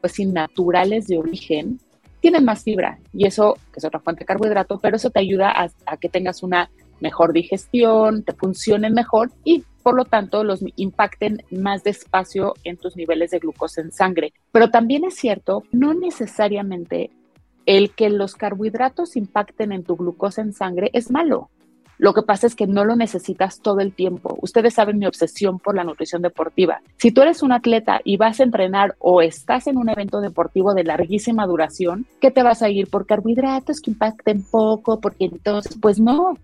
pues 0.00 0.18
naturales 0.20 1.06
de 1.06 1.18
origen, 1.18 1.80
tienen 2.20 2.44
más 2.44 2.62
fibra 2.64 2.98
y 3.12 3.26
eso, 3.26 3.54
que 3.72 3.78
es 3.78 3.84
otra 3.84 4.00
fuente 4.00 4.20
de 4.20 4.26
carbohidrato, 4.26 4.78
pero 4.78 4.96
eso 4.96 5.10
te 5.10 5.20
ayuda 5.20 5.52
a, 5.86 5.96
que 5.96 6.08
tengas 6.08 6.42
una 6.42 6.70
mejor 7.00 7.32
digestión, 7.32 8.24
te 8.24 8.32
funcionen 8.32 8.92
mejor 8.92 9.30
y 9.44 9.64
por 9.82 9.94
lo 9.94 10.04
tanto 10.04 10.42
los 10.42 10.60
impacten 10.76 11.42
más 11.50 11.84
despacio 11.84 12.54
en 12.64 12.76
tus 12.76 12.96
niveles 12.96 13.30
de 13.30 13.38
glucosa 13.38 13.80
en 13.80 13.92
sangre. 13.92 14.32
Pero 14.50 14.70
también 14.70 15.04
es 15.04 15.14
cierto, 15.14 15.62
no 15.70 15.94
necesariamente 15.94 17.10
el 17.68 17.90
que 17.90 18.08
los 18.08 18.34
carbohidratos 18.34 19.14
impacten 19.14 19.72
en 19.72 19.84
tu 19.84 19.94
glucosa 19.94 20.40
en 20.40 20.54
sangre 20.54 20.88
es 20.94 21.10
malo. 21.10 21.50
Lo 21.98 22.14
que 22.14 22.22
pasa 22.22 22.46
es 22.46 22.54
que 22.54 22.66
no 22.66 22.82
lo 22.82 22.96
necesitas 22.96 23.60
todo 23.60 23.80
el 23.80 23.92
tiempo. 23.92 24.38
Ustedes 24.40 24.72
saben 24.72 24.98
mi 24.98 25.04
obsesión 25.04 25.58
por 25.58 25.76
la 25.76 25.84
nutrición 25.84 26.22
deportiva. 26.22 26.80
Si 26.96 27.10
tú 27.12 27.20
eres 27.20 27.42
un 27.42 27.52
atleta 27.52 28.00
y 28.04 28.16
vas 28.16 28.40
a 28.40 28.44
entrenar 28.44 28.96
o 29.00 29.20
estás 29.20 29.66
en 29.66 29.76
un 29.76 29.90
evento 29.90 30.22
deportivo 30.22 30.72
de 30.72 30.84
larguísima 30.84 31.46
duración, 31.46 32.06
¿qué 32.22 32.30
te 32.30 32.42
vas 32.42 32.62
a 32.62 32.70
ir 32.70 32.88
por 32.88 33.04
carbohidratos 33.04 33.82
que 33.82 33.90
impacten 33.90 34.42
poco? 34.50 34.98
Porque 34.98 35.26
entonces, 35.26 35.76
pues 35.78 36.00
no. 36.00 36.38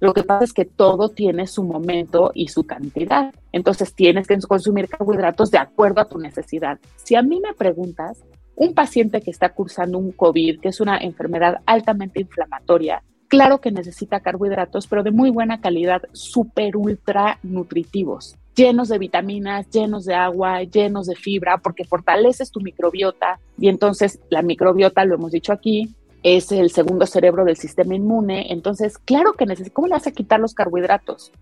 Lo 0.00 0.14
que 0.14 0.24
pasa 0.24 0.42
es 0.42 0.52
que 0.52 0.64
todo 0.64 1.10
tiene 1.10 1.46
su 1.46 1.62
momento 1.62 2.32
y 2.34 2.48
su 2.48 2.64
cantidad. 2.64 3.32
Entonces 3.52 3.94
tienes 3.94 4.26
que 4.26 4.36
consumir 4.40 4.88
carbohidratos 4.88 5.52
de 5.52 5.58
acuerdo 5.58 6.00
a 6.00 6.08
tu 6.08 6.18
necesidad. 6.18 6.80
Si 6.96 7.14
a 7.14 7.22
mí 7.22 7.38
me 7.38 7.54
preguntas, 7.54 8.24
un 8.56 8.74
paciente 8.74 9.20
que 9.20 9.30
está 9.30 9.50
cursando 9.50 9.98
un 9.98 10.10
COVID, 10.10 10.60
que 10.60 10.68
es 10.68 10.80
una 10.80 10.98
enfermedad 10.98 11.58
altamente 11.66 12.20
inflamatoria, 12.20 13.02
Claro 13.28 13.60
que 13.60 13.72
necesita 13.72 14.20
carbohidratos, 14.20 14.86
pero 14.86 15.02
de 15.02 15.10
muy 15.10 15.30
buena 15.30 15.60
calidad, 15.60 16.02
súper 16.12 16.76
ultra 16.76 17.40
nutritivos, 17.42 18.36
llenos 18.54 18.88
de 18.88 18.98
vitaminas, 18.98 19.68
llenos 19.70 20.04
de 20.04 20.14
agua, 20.14 20.62
llenos 20.62 21.06
de 21.06 21.16
fibra, 21.16 21.58
porque 21.58 21.84
fortaleces 21.84 22.52
tu 22.52 22.60
microbiota 22.60 23.40
y 23.58 23.68
entonces 23.68 24.20
la 24.30 24.42
microbiota, 24.42 25.04
lo 25.04 25.16
hemos 25.16 25.32
dicho 25.32 25.52
aquí, 25.52 25.92
es 26.22 26.52
el 26.52 26.70
segundo 26.70 27.04
cerebro 27.06 27.44
del 27.44 27.56
sistema 27.56 27.96
inmune. 27.96 28.52
Entonces, 28.52 28.96
claro 28.98 29.32
que 29.32 29.46
necesitas, 29.46 29.74
¿cómo 29.74 29.88
le 29.88 29.94
vas 29.94 30.06
a 30.06 30.12
quitar 30.12 30.38
los 30.38 30.54
carbohidratos? 30.54 31.32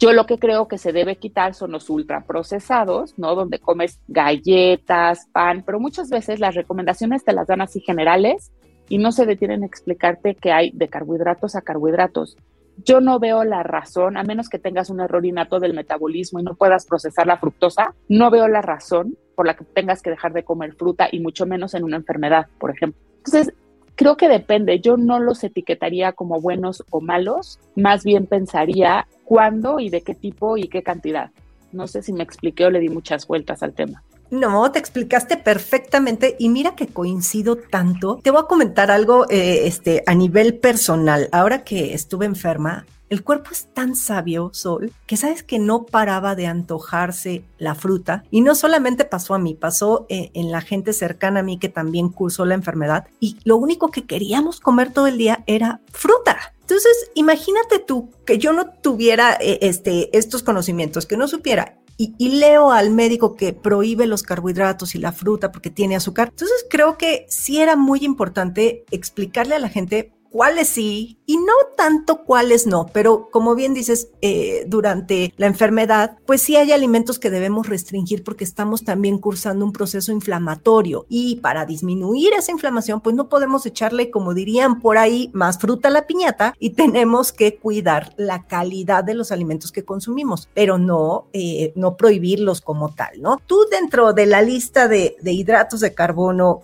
Yo 0.00 0.14
lo 0.14 0.24
que 0.24 0.38
creo 0.38 0.66
que 0.66 0.78
se 0.78 0.92
debe 0.92 1.16
quitar 1.16 1.52
son 1.52 1.72
los 1.72 1.90
ultraprocesados, 1.90 3.18
¿no? 3.18 3.34
Donde 3.34 3.58
comes 3.58 4.00
galletas, 4.08 5.28
pan, 5.30 5.62
pero 5.64 5.78
muchas 5.78 6.08
veces 6.08 6.40
las 6.40 6.54
recomendaciones 6.54 7.22
te 7.22 7.34
las 7.34 7.46
dan 7.46 7.60
así 7.60 7.80
generales 7.80 8.50
y 8.88 8.96
no 8.96 9.12
se 9.12 9.26
detienen 9.26 9.62
a 9.62 9.66
explicarte 9.66 10.36
que 10.36 10.52
hay 10.52 10.70
de 10.70 10.88
carbohidratos 10.88 11.54
a 11.54 11.60
carbohidratos. 11.60 12.38
Yo 12.82 13.02
no 13.02 13.18
veo 13.18 13.44
la 13.44 13.62
razón, 13.62 14.16
a 14.16 14.22
menos 14.22 14.48
que 14.48 14.58
tengas 14.58 14.88
un 14.88 15.00
error 15.00 15.26
innato 15.26 15.60
del 15.60 15.74
metabolismo 15.74 16.40
y 16.40 16.44
no 16.44 16.54
puedas 16.54 16.86
procesar 16.86 17.26
la 17.26 17.36
fructosa, 17.36 17.94
no 18.08 18.30
veo 18.30 18.48
la 18.48 18.62
razón 18.62 19.18
por 19.36 19.46
la 19.46 19.54
que 19.54 19.66
tengas 19.66 20.00
que 20.00 20.08
dejar 20.08 20.32
de 20.32 20.44
comer 20.44 20.76
fruta 20.76 21.08
y 21.12 21.20
mucho 21.20 21.44
menos 21.44 21.74
en 21.74 21.84
una 21.84 21.96
enfermedad, 21.96 22.46
por 22.58 22.70
ejemplo. 22.70 22.98
Entonces, 23.18 23.52
creo 23.96 24.16
que 24.16 24.28
depende. 24.30 24.80
Yo 24.80 24.96
no 24.96 25.20
los 25.20 25.44
etiquetaría 25.44 26.12
como 26.12 26.40
buenos 26.40 26.84
o 26.88 27.02
malos, 27.02 27.60
más 27.76 28.02
bien 28.02 28.26
pensaría 28.26 29.06
cuándo 29.30 29.78
y 29.78 29.90
de 29.90 30.02
qué 30.02 30.16
tipo 30.16 30.56
y 30.56 30.66
qué 30.66 30.82
cantidad. 30.82 31.30
No 31.70 31.86
sé 31.86 32.02
si 32.02 32.12
me 32.12 32.24
expliqué 32.24 32.66
o 32.66 32.70
le 32.70 32.80
di 32.80 32.88
muchas 32.88 33.28
vueltas 33.28 33.62
al 33.62 33.74
tema. 33.74 34.02
No, 34.28 34.72
te 34.72 34.80
explicaste 34.80 35.36
perfectamente 35.36 36.34
y 36.36 36.48
mira 36.48 36.74
que 36.74 36.88
coincido 36.88 37.54
tanto. 37.54 38.18
Te 38.24 38.32
voy 38.32 38.40
a 38.40 38.48
comentar 38.48 38.90
algo 38.90 39.30
eh, 39.30 39.68
este, 39.68 40.02
a 40.08 40.16
nivel 40.16 40.58
personal. 40.58 41.28
Ahora 41.30 41.62
que 41.62 41.94
estuve 41.94 42.26
enferma, 42.26 42.86
el 43.08 43.22
cuerpo 43.22 43.50
es 43.52 43.68
tan 43.72 43.94
sabio, 43.94 44.50
Sol, 44.52 44.92
que 45.06 45.16
sabes 45.16 45.44
que 45.44 45.60
no 45.60 45.84
paraba 45.86 46.34
de 46.34 46.48
antojarse 46.48 47.44
la 47.56 47.76
fruta. 47.76 48.24
Y 48.32 48.40
no 48.40 48.56
solamente 48.56 49.04
pasó 49.04 49.34
a 49.34 49.38
mí, 49.38 49.54
pasó 49.54 50.06
eh, 50.08 50.32
en 50.34 50.50
la 50.50 50.60
gente 50.60 50.92
cercana 50.92 51.40
a 51.40 51.44
mí 51.44 51.56
que 51.56 51.68
también 51.68 52.08
cursó 52.08 52.44
la 52.46 52.54
enfermedad. 52.54 53.06
Y 53.20 53.36
lo 53.44 53.58
único 53.58 53.92
que 53.92 54.06
queríamos 54.06 54.58
comer 54.58 54.92
todo 54.92 55.06
el 55.06 55.18
día 55.18 55.44
era 55.46 55.80
fruta. 55.92 56.52
Entonces, 56.70 57.10
imagínate 57.14 57.80
tú 57.80 58.10
que 58.24 58.38
yo 58.38 58.52
no 58.52 58.70
tuviera 58.70 59.36
eh, 59.40 59.58
este, 59.62 60.16
estos 60.16 60.44
conocimientos, 60.44 61.04
que 61.04 61.16
no 61.16 61.26
supiera 61.26 61.80
y, 61.96 62.28
leo 62.30 62.70
al 62.72 62.90
médico 62.90 63.36
que 63.36 63.52
prohíbe 63.52 64.06
los 64.06 64.22
carbohidratos 64.22 64.94
y 64.94 64.98
la 64.98 65.12
fruta 65.12 65.52
porque 65.52 65.70
tiene 65.70 65.96
azúcar. 65.96 66.28
Entonces 66.30 66.64
creo 66.70 66.96
que 66.96 67.26
sí 67.28 67.60
era 67.60 67.76
muy 67.76 68.04
importante 68.04 68.84
explicarle 68.90 69.56
a 69.56 69.58
la 69.58 69.68
gente 69.68 70.12
cuáles 70.30 70.68
sí 70.68 71.18
y 71.26 71.36
no 71.36 71.52
tanto 71.76 72.24
cuáles 72.24 72.66
no, 72.66 72.86
pero 72.92 73.28
como 73.30 73.54
bien 73.54 73.74
dices, 73.74 74.08
eh, 74.20 74.64
durante 74.66 75.34
la 75.36 75.46
enfermedad, 75.46 76.16
pues 76.26 76.42
sí 76.42 76.56
hay 76.56 76.72
alimentos 76.72 77.18
que 77.18 77.30
debemos 77.30 77.68
restringir 77.68 78.24
porque 78.24 78.44
estamos 78.44 78.84
también 78.84 79.18
cursando 79.18 79.64
un 79.64 79.72
proceso 79.72 80.12
inflamatorio 80.12 81.06
y 81.08 81.36
para 81.36 81.66
disminuir 81.66 82.32
esa 82.34 82.52
inflamación, 82.52 83.00
pues 83.00 83.14
no 83.16 83.28
podemos 83.28 83.66
echarle, 83.66 84.10
como 84.10 84.34
dirían 84.34 84.80
por 84.80 84.98
ahí, 84.98 85.30
más 85.32 85.58
fruta 85.58 85.88
a 85.88 85.92
la 85.92 86.06
piñata 86.06 86.54
y 86.58 86.70
tenemos 86.80 87.32
que 87.32 87.56
cuidar 87.56 88.14
la 88.16 88.46
calidad 88.46 89.04
de 89.04 89.14
los 89.14 89.32
alimentos 89.32 89.72
que 89.72 89.84
consumimos, 89.84 90.48
pero 90.54 90.78
no, 90.78 91.26
eh, 91.32 91.72
no 91.76 91.96
prohibirlos 91.96 92.60
como 92.60 92.94
tal, 92.94 93.20
¿no? 93.20 93.38
Tú 93.46 93.66
dentro 93.70 94.12
de 94.12 94.26
la 94.26 94.42
lista 94.42 94.88
de, 94.88 95.16
de 95.20 95.32
hidratos 95.32 95.80
de 95.80 95.94
carbono, 95.94 96.62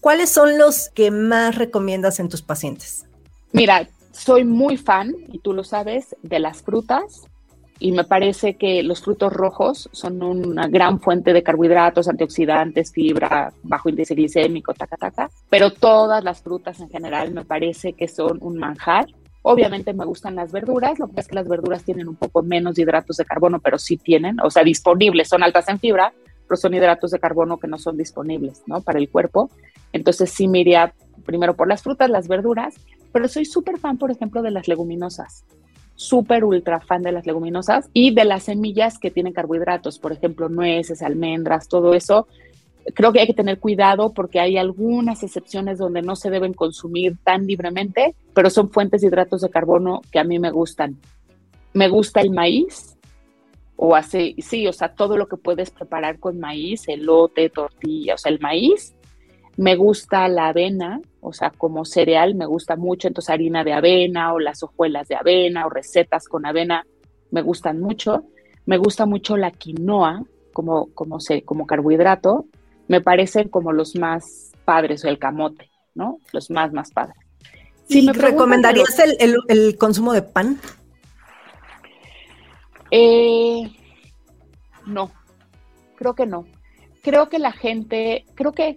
¿cuáles 0.00 0.30
son 0.30 0.58
los 0.58 0.90
que 0.90 1.10
más 1.10 1.56
recomiendas 1.56 2.20
en 2.20 2.28
tus 2.28 2.42
pacientes? 2.42 3.07
Mira, 3.52 3.88
soy 4.12 4.44
muy 4.44 4.76
fan, 4.76 5.14
y 5.28 5.38
tú 5.38 5.52
lo 5.52 5.64
sabes, 5.64 6.16
de 6.22 6.38
las 6.38 6.62
frutas. 6.62 7.28
Y 7.80 7.92
me 7.92 8.02
parece 8.02 8.56
que 8.56 8.82
los 8.82 9.02
frutos 9.02 9.32
rojos 9.32 9.88
son 9.92 10.20
una 10.22 10.66
gran 10.66 11.00
fuente 11.00 11.32
de 11.32 11.44
carbohidratos, 11.44 12.08
antioxidantes, 12.08 12.90
fibra, 12.92 13.52
bajo 13.62 13.88
índice 13.88 14.16
glicémico, 14.16 14.74
taca, 14.74 14.96
taca. 14.96 15.30
Pero 15.48 15.72
todas 15.72 16.24
las 16.24 16.42
frutas 16.42 16.80
en 16.80 16.90
general 16.90 17.32
me 17.32 17.44
parece 17.44 17.92
que 17.92 18.08
son 18.08 18.38
un 18.40 18.58
manjar. 18.58 19.06
Obviamente 19.42 19.94
me 19.94 20.04
gustan 20.04 20.34
las 20.34 20.50
verduras, 20.50 20.98
lo 20.98 21.06
que 21.06 21.20
es 21.20 21.28
que 21.28 21.36
las 21.36 21.46
verduras 21.46 21.84
tienen 21.84 22.08
un 22.08 22.16
poco 22.16 22.42
menos 22.42 22.76
hidratos 22.76 23.16
de 23.16 23.24
carbono, 23.24 23.60
pero 23.60 23.78
sí 23.78 23.96
tienen, 23.96 24.40
o 24.40 24.50
sea, 24.50 24.64
disponibles, 24.64 25.28
son 25.28 25.44
altas 25.44 25.68
en 25.68 25.78
fibra, 25.78 26.12
pero 26.48 26.56
son 26.56 26.74
hidratos 26.74 27.12
de 27.12 27.20
carbono 27.20 27.58
que 27.58 27.68
no 27.68 27.78
son 27.78 27.96
disponibles, 27.96 28.62
¿no? 28.66 28.80
Para 28.80 28.98
el 28.98 29.08
cuerpo. 29.08 29.50
Entonces 29.92 30.30
sí 30.30 30.48
me 30.48 30.58
iría 30.58 30.92
primero 31.24 31.54
por 31.54 31.68
las 31.68 31.82
frutas, 31.82 32.10
las 32.10 32.26
verduras, 32.26 32.74
pero 33.12 33.28
soy 33.28 33.44
súper 33.44 33.78
fan, 33.78 33.98
por 33.98 34.10
ejemplo, 34.10 34.42
de 34.42 34.50
las 34.50 34.68
leguminosas. 34.68 35.44
Súper 35.94 36.44
ultra 36.44 36.80
fan 36.80 37.02
de 37.02 37.12
las 37.12 37.26
leguminosas 37.26 37.90
y 37.92 38.14
de 38.14 38.24
las 38.24 38.44
semillas 38.44 38.98
que 38.98 39.10
tienen 39.10 39.32
carbohidratos, 39.32 39.98
por 39.98 40.12
ejemplo, 40.12 40.48
nueces, 40.48 41.02
almendras, 41.02 41.68
todo 41.68 41.94
eso. 41.94 42.28
Creo 42.94 43.12
que 43.12 43.20
hay 43.20 43.26
que 43.26 43.34
tener 43.34 43.58
cuidado 43.58 44.12
porque 44.12 44.40
hay 44.40 44.56
algunas 44.56 45.22
excepciones 45.22 45.78
donde 45.78 46.02
no 46.02 46.16
se 46.16 46.30
deben 46.30 46.54
consumir 46.54 47.16
tan 47.24 47.46
libremente, 47.46 48.14
pero 48.32 48.48
son 48.48 48.70
fuentes 48.70 49.00
de 49.00 49.08
hidratos 49.08 49.40
de 49.42 49.50
carbono 49.50 50.00
que 50.10 50.18
a 50.18 50.24
mí 50.24 50.38
me 50.38 50.50
gustan. 50.50 50.96
Me 51.74 51.88
gusta 51.88 52.20
el 52.20 52.30
maíz, 52.30 52.96
o 53.80 53.94
hace, 53.94 54.34
sí, 54.38 54.66
o 54.66 54.72
sea, 54.72 54.92
todo 54.92 55.16
lo 55.16 55.28
que 55.28 55.36
puedes 55.36 55.70
preparar 55.70 56.18
con 56.18 56.40
maíz, 56.40 56.88
elote, 56.88 57.48
tortilla, 57.48 58.14
o 58.14 58.18
sea, 58.18 58.32
el 58.32 58.40
maíz. 58.40 58.92
Me 59.56 59.76
gusta 59.76 60.26
la 60.26 60.48
avena, 60.48 61.00
o 61.28 61.32
sea, 61.32 61.50
como 61.50 61.84
cereal 61.84 62.34
me 62.34 62.46
gusta 62.46 62.76
mucho, 62.76 63.06
entonces 63.06 63.30
harina 63.30 63.64
de 63.64 63.74
avena 63.74 64.32
o 64.32 64.38
las 64.38 64.62
hojuelas 64.62 65.08
de 65.08 65.16
avena 65.16 65.66
o 65.66 65.70
recetas 65.70 66.26
con 66.26 66.46
avena 66.46 66.86
me 67.30 67.42
gustan 67.42 67.80
mucho. 67.80 68.24
Me 68.64 68.78
gusta 68.78 69.04
mucho 69.04 69.36
la 69.36 69.50
quinoa 69.50 70.22
como, 70.54 70.86
como, 70.94 71.20
se, 71.20 71.42
como 71.42 71.66
carbohidrato, 71.66 72.46
me 72.88 73.00
parecen 73.00 73.48
como 73.48 73.72
los 73.72 73.94
más 73.94 74.52
padres 74.64 75.04
o 75.04 75.08
el 75.08 75.18
camote, 75.18 75.70
¿no? 75.94 76.18
Los 76.32 76.50
más, 76.50 76.72
más 76.72 76.90
padres. 76.90 77.16
¿Y 77.88 78.02
me 78.02 78.12
recomendarías 78.12 78.98
el, 79.18 79.76
consumo 79.78 80.12
de 80.12 80.22
pan? 80.22 80.58
Eh, 82.90 83.70
no, 84.86 85.12
creo 85.96 86.14
que 86.14 86.26
no. 86.26 86.46
Creo 87.02 87.28
que 87.28 87.38
la 87.38 87.52
gente, 87.52 88.24
creo 88.34 88.52
que 88.52 88.76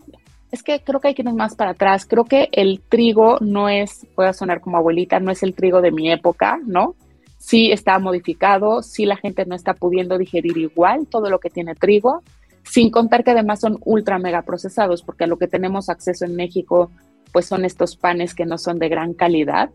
es 0.51 0.63
que 0.63 0.81
creo 0.83 0.99
que 0.99 1.09
hay 1.09 1.13
que 1.15 1.23
más 1.23 1.55
para 1.55 1.71
atrás. 1.71 2.05
Creo 2.05 2.25
que 2.25 2.49
el 2.51 2.81
trigo 2.81 3.37
no 3.39 3.69
es, 3.69 4.05
puede 4.15 4.33
sonar 4.33 4.59
como 4.59 4.77
abuelita, 4.77 5.19
no 5.19 5.31
es 5.31 5.43
el 5.43 5.53
trigo 5.53 5.81
de 5.81 5.91
mi 5.91 6.11
época, 6.11 6.59
¿no? 6.65 6.95
Sí 7.37 7.71
está 7.71 7.97
modificado, 7.99 8.83
sí 8.83 9.05
la 9.05 9.15
gente 9.15 9.45
no 9.45 9.55
está 9.55 9.73
pudiendo 9.73 10.17
digerir 10.17 10.57
igual 10.57 11.07
todo 11.07 11.29
lo 11.29 11.39
que 11.39 11.49
tiene 11.49 11.73
trigo, 11.73 12.21
sin 12.63 12.91
contar 12.91 13.23
que 13.23 13.31
además 13.31 13.61
son 13.61 13.79
ultra 13.85 14.19
mega 14.19 14.43
procesados, 14.43 15.01
porque 15.01 15.23
a 15.23 15.27
lo 15.27 15.37
que 15.37 15.47
tenemos 15.47 15.89
acceso 15.89 16.25
en 16.25 16.35
México, 16.35 16.91
pues 17.31 17.45
son 17.45 17.65
estos 17.65 17.95
panes 17.95 18.35
que 18.35 18.45
no 18.45 18.57
son 18.57 18.77
de 18.77 18.89
gran 18.89 19.13
calidad. 19.13 19.69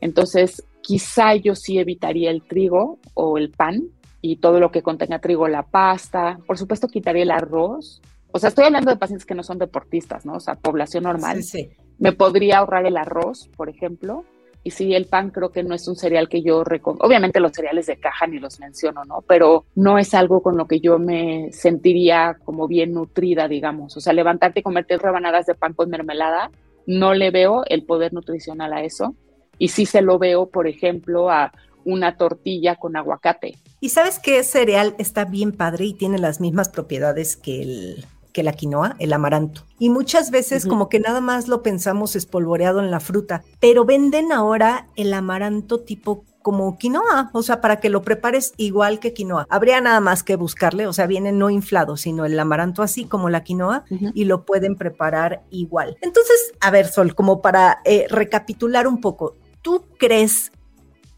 Entonces, 0.00 0.62
quizá 0.82 1.34
yo 1.34 1.54
sí 1.54 1.78
evitaría 1.78 2.30
el 2.30 2.42
trigo 2.42 2.98
o 3.14 3.38
el 3.38 3.50
pan 3.50 3.82
y 4.20 4.36
todo 4.36 4.60
lo 4.60 4.70
que 4.70 4.82
contenga 4.82 5.18
trigo, 5.18 5.48
la 5.48 5.62
pasta. 5.62 6.38
Por 6.46 6.58
supuesto, 6.58 6.86
quitaría 6.86 7.22
el 7.22 7.30
arroz. 7.30 8.00
O 8.32 8.38
sea, 8.38 8.48
estoy 8.48 8.66
hablando 8.66 8.90
de 8.90 8.96
pacientes 8.96 9.26
que 9.26 9.34
no 9.34 9.42
son 9.42 9.58
deportistas, 9.58 10.26
¿no? 10.26 10.34
O 10.34 10.40
sea, 10.40 10.54
población 10.54 11.04
normal. 11.04 11.42
Sí, 11.42 11.64
sí. 11.64 11.70
Me 11.98 12.12
podría 12.12 12.58
ahorrar 12.58 12.86
el 12.86 12.96
arroz, 12.96 13.48
por 13.56 13.68
ejemplo. 13.68 14.24
Y 14.64 14.70
sí, 14.70 14.94
el 14.94 15.06
pan 15.06 15.30
creo 15.30 15.50
que 15.50 15.62
no 15.62 15.74
es 15.74 15.88
un 15.88 15.96
cereal 15.96 16.28
que 16.28 16.42
yo 16.42 16.62
recomiendo. 16.62 17.06
Obviamente 17.06 17.40
los 17.40 17.52
cereales 17.52 17.86
de 17.86 17.98
caja 17.98 18.26
ni 18.26 18.38
los 18.38 18.60
menciono, 18.60 19.04
¿no? 19.04 19.22
Pero 19.26 19.64
no 19.74 19.98
es 19.98 20.12
algo 20.14 20.42
con 20.42 20.56
lo 20.56 20.66
que 20.66 20.80
yo 20.80 20.98
me 20.98 21.50
sentiría 21.52 22.36
como 22.44 22.68
bien 22.68 22.92
nutrida, 22.92 23.48
digamos. 23.48 23.96
O 23.96 24.00
sea, 24.00 24.12
levantarte 24.12 24.60
y 24.60 24.62
comerte 24.62 24.98
rebanadas 24.98 25.46
de 25.46 25.54
pan 25.54 25.72
con 25.72 25.88
mermelada, 25.88 26.50
no 26.86 27.14
le 27.14 27.30
veo 27.30 27.62
el 27.66 27.84
poder 27.84 28.12
nutricional 28.12 28.72
a 28.72 28.82
eso. 28.82 29.14
Y 29.58 29.68
sí 29.68 29.86
se 29.86 30.02
lo 30.02 30.18
veo, 30.18 30.50
por 30.50 30.68
ejemplo, 30.68 31.30
a 31.30 31.52
una 31.84 32.16
tortilla 32.16 32.76
con 32.76 32.96
aguacate. 32.96 33.56
¿Y 33.80 33.88
sabes 33.88 34.18
qué 34.18 34.42
cereal 34.44 34.94
está 34.98 35.24
bien 35.24 35.52
padre 35.52 35.86
y 35.86 35.94
tiene 35.94 36.18
las 36.18 36.40
mismas 36.40 36.68
propiedades 36.68 37.36
que 37.36 37.62
el 37.62 38.04
que 38.38 38.44
la 38.44 38.52
quinoa, 38.52 38.94
el 39.00 39.12
amaranto. 39.12 39.64
Y 39.80 39.90
muchas 39.90 40.30
veces 40.30 40.64
como 40.64 40.88
que 40.88 41.00
nada 41.00 41.20
más 41.20 41.48
lo 41.48 41.60
pensamos 41.60 42.14
espolvoreado 42.14 42.78
en 42.78 42.92
la 42.92 43.00
fruta, 43.00 43.42
pero 43.58 43.84
venden 43.84 44.30
ahora 44.30 44.86
el 44.94 45.12
amaranto 45.12 45.80
tipo 45.80 46.24
como 46.40 46.78
quinoa, 46.78 47.30
o 47.32 47.42
sea, 47.42 47.60
para 47.60 47.80
que 47.80 47.88
lo 47.88 48.02
prepares 48.02 48.54
igual 48.56 49.00
que 49.00 49.12
quinoa. 49.12 49.48
Habría 49.50 49.80
nada 49.80 49.98
más 49.98 50.22
que 50.22 50.36
buscarle, 50.36 50.86
o 50.86 50.92
sea, 50.92 51.08
viene 51.08 51.32
no 51.32 51.50
inflado, 51.50 51.96
sino 51.96 52.24
el 52.26 52.38
amaranto 52.38 52.84
así 52.84 53.06
como 53.06 53.28
la 53.28 53.42
quinoa 53.42 53.86
y 54.14 54.24
lo 54.24 54.44
pueden 54.44 54.76
preparar 54.76 55.42
igual. 55.50 55.96
Entonces, 56.00 56.52
a 56.60 56.70
ver, 56.70 56.86
Sol, 56.86 57.16
como 57.16 57.42
para 57.42 57.80
eh, 57.84 58.06
recapitular 58.08 58.86
un 58.86 59.00
poco, 59.00 59.34
¿tú 59.62 59.82
crees 59.98 60.52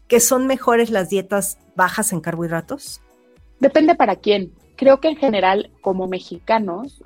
que 0.07 0.19
son 0.19 0.47
mejores 0.47 0.89
las 0.89 1.09
dietas 1.09 1.59
bajas 1.75 2.13
en 2.13 2.19
carbohidratos? 2.19 2.99
Depende 3.59 3.93
para 3.93 4.15
quién. 4.15 4.51
Creo 4.75 4.99
que 4.99 5.09
en 5.09 5.17
general, 5.17 5.69
como 5.81 6.07
mexicanos, 6.07 7.03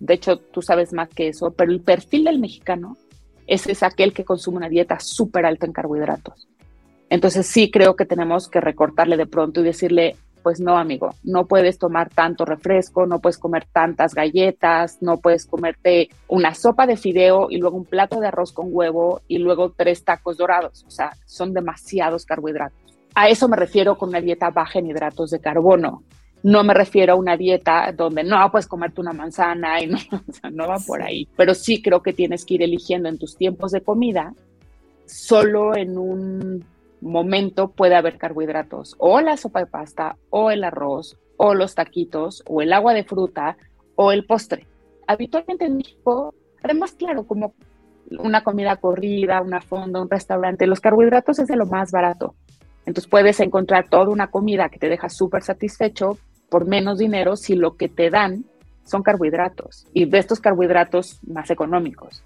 de 0.00 0.14
hecho 0.14 0.38
tú 0.38 0.62
sabes 0.62 0.92
más 0.92 1.08
que 1.08 1.28
eso, 1.28 1.50
pero 1.50 1.72
el 1.72 1.80
perfil 1.80 2.24
del 2.24 2.38
mexicano 2.38 2.96
es, 3.46 3.66
es 3.66 3.82
aquel 3.82 4.12
que 4.12 4.24
consume 4.24 4.58
una 4.58 4.68
dieta 4.68 5.00
súper 5.00 5.46
alta 5.46 5.66
en 5.66 5.72
carbohidratos. 5.72 6.48
Entonces 7.10 7.46
sí 7.46 7.70
creo 7.70 7.96
que 7.96 8.04
tenemos 8.04 8.48
que 8.48 8.60
recortarle 8.60 9.16
de 9.16 9.26
pronto 9.26 9.60
y 9.60 9.64
decirle, 9.64 10.16
pues 10.42 10.60
no, 10.60 10.78
amigo, 10.78 11.14
no 11.24 11.46
puedes 11.46 11.78
tomar 11.78 12.10
tanto 12.10 12.44
refresco, 12.44 13.06
no 13.06 13.18
puedes 13.18 13.38
comer 13.38 13.66
tantas 13.72 14.14
galletas, 14.14 14.98
no 15.00 15.18
puedes 15.18 15.46
comerte 15.46 16.08
una 16.28 16.54
sopa 16.54 16.86
de 16.86 16.96
fideo 16.96 17.48
y 17.50 17.58
luego 17.58 17.76
un 17.76 17.84
plato 17.84 18.20
de 18.20 18.28
arroz 18.28 18.52
con 18.52 18.68
huevo 18.70 19.22
y 19.28 19.38
luego 19.38 19.72
tres 19.76 20.04
tacos 20.04 20.36
dorados. 20.36 20.84
O 20.86 20.90
sea, 20.90 21.12
son 21.26 21.52
demasiados 21.52 22.24
carbohidratos. 22.24 22.78
A 23.14 23.28
eso 23.28 23.48
me 23.48 23.56
refiero 23.56 23.96
con 23.96 24.10
una 24.10 24.20
dieta 24.20 24.50
baja 24.50 24.78
en 24.78 24.86
hidratos 24.86 25.30
de 25.30 25.40
carbono. 25.40 26.02
No 26.48 26.64
me 26.64 26.72
refiero 26.72 27.12
a 27.12 27.16
una 27.16 27.36
dieta 27.36 27.92
donde 27.94 28.24
no 28.24 28.50
puedes 28.50 28.66
comerte 28.66 29.02
una 29.02 29.12
manzana 29.12 29.82
y 29.82 29.86
no, 29.88 29.98
o 29.98 30.32
sea, 30.32 30.50
no 30.50 30.66
va 30.66 30.78
por 30.78 31.02
ahí. 31.02 31.28
Pero 31.36 31.52
sí 31.52 31.82
creo 31.82 32.02
que 32.02 32.14
tienes 32.14 32.46
que 32.46 32.54
ir 32.54 32.62
eligiendo 32.62 33.10
en 33.10 33.18
tus 33.18 33.36
tiempos 33.36 33.70
de 33.72 33.82
comida 33.82 34.32
solo 35.04 35.76
en 35.76 35.98
un 35.98 36.64
momento 37.02 37.68
puede 37.68 37.96
haber 37.96 38.16
carbohidratos, 38.16 38.94
o 38.98 39.20
la 39.20 39.36
sopa 39.36 39.60
de 39.60 39.66
pasta, 39.66 40.16
o 40.30 40.50
el 40.50 40.64
arroz, 40.64 41.18
o 41.36 41.52
los 41.52 41.74
taquitos, 41.74 42.42
o 42.46 42.62
el 42.62 42.72
agua 42.72 42.94
de 42.94 43.04
fruta, 43.04 43.58
o 43.94 44.10
el 44.10 44.24
postre. 44.24 44.66
Habitualmente 45.06 45.66
en 45.66 45.76
México, 45.76 46.34
además, 46.62 46.92
claro, 46.92 47.26
como 47.26 47.52
una 48.18 48.42
comida 48.42 48.76
corrida, 48.76 49.42
una 49.42 49.60
fonda, 49.60 50.00
un 50.00 50.08
restaurante, 50.08 50.66
los 50.66 50.80
carbohidratos 50.80 51.38
es 51.40 51.48
de 51.48 51.56
lo 51.56 51.66
más 51.66 51.92
barato. 51.92 52.34
Entonces 52.86 53.08
puedes 53.10 53.38
encontrar 53.40 53.88
toda 53.90 54.08
una 54.08 54.30
comida 54.30 54.70
que 54.70 54.78
te 54.78 54.88
deja 54.88 55.10
súper 55.10 55.42
satisfecho 55.42 56.16
por 56.48 56.66
menos 56.66 56.98
dinero 56.98 57.36
si 57.36 57.54
lo 57.54 57.76
que 57.76 57.88
te 57.88 58.10
dan 58.10 58.44
son 58.84 59.02
carbohidratos 59.02 59.86
y 59.92 60.06
de 60.06 60.18
estos 60.18 60.40
carbohidratos 60.40 61.20
más 61.26 61.50
económicos. 61.50 62.22